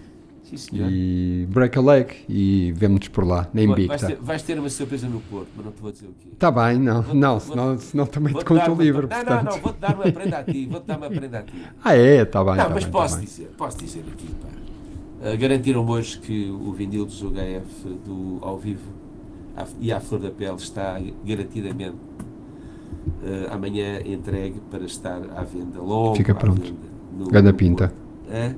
[0.58, 3.88] Sim, e break a leg e vemos-nos por lá, na Invicta.
[3.88, 6.28] Vais ter, vais ter uma surpresa no Porto, mas não te vou dizer o quê.
[6.32, 9.08] Está bem, não, vou, não, vou, senão, senão também te conto o livro.
[9.08, 9.44] Não, portanto.
[9.44, 11.62] não, não, vou-te dar uma prenda a ti, vou-te dar uma prenda a ti.
[11.84, 12.56] Ah é, está bem.
[12.56, 14.48] Não, tá mas bem, tá posso tá dizer, posso dizer aqui, pá.
[15.20, 18.90] Uh, garantiram hoje que o vinil do HF do ao vivo
[19.56, 25.80] a, e à flor da pele está garantidamente uh, amanhã entregue para estar à venda
[25.80, 26.16] logo.
[26.16, 26.74] Fica pronto.
[27.30, 27.92] Ganda pinta.
[28.30, 28.54] É?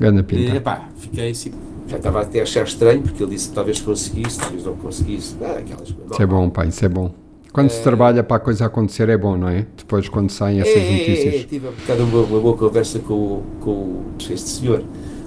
[0.00, 0.52] Ganda pinta.
[0.52, 1.52] E, epá, fiquei assim
[1.88, 5.34] já estava até a achar estranho, porque ele disse que talvez conseguisse, talvez não conseguisse.
[5.40, 6.12] Ah, aquelas coisas.
[6.12, 7.14] Isso é bom, pai, isso é bom.
[7.50, 7.70] Quando é...
[7.70, 9.66] se trabalha para a coisa acontecer é bom, não é?
[9.76, 11.34] Depois quando saem essas é, notícias.
[11.34, 14.84] É, é, tive um uma, uma boa conversa com, com este senhor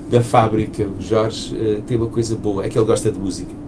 [0.09, 3.60] da fábrica, o Jorge, uh, tem uma coisa boa, é que ele gosta de música.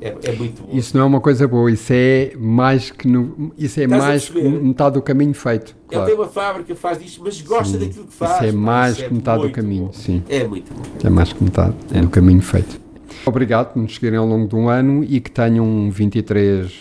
[0.00, 0.76] É, é, muito bom.
[0.76, 4.28] Isso não é uma coisa boa, isso é mais que no, isso é Estás mais
[4.28, 5.76] que metade do caminho feito.
[5.88, 6.04] Claro.
[6.04, 8.36] Ele tem uma fábrica, faz isto, mas gosta sim, daquilo que faz.
[8.36, 9.92] Isso é mais isso que metade do caminho, bom.
[9.92, 10.22] sim.
[10.28, 10.82] É muito bom.
[11.04, 12.00] É mais que metade é.
[12.00, 12.80] do caminho feito.
[13.26, 16.72] Obrigado por nos seguirem ao longo de um ano e que tenham um 23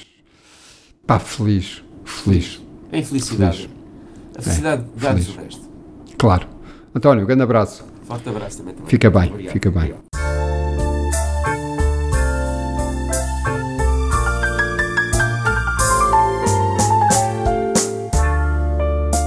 [1.06, 1.84] pá, feliz.
[2.06, 2.62] Feliz.
[2.94, 3.58] Em felicidade.
[3.58, 3.80] Feliz.
[4.38, 5.70] A felicidade é, dá-nos o resto.
[6.18, 6.48] Claro.
[6.96, 7.84] António, um grande abraço.
[8.04, 8.74] Forte abraço também.
[8.74, 8.90] também.
[8.90, 9.54] Fica bem, Obrigado.
[9.54, 9.84] fica bem.
[9.84, 10.19] Obrigado.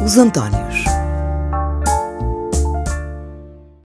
[0.05, 0.71] Os Antónios.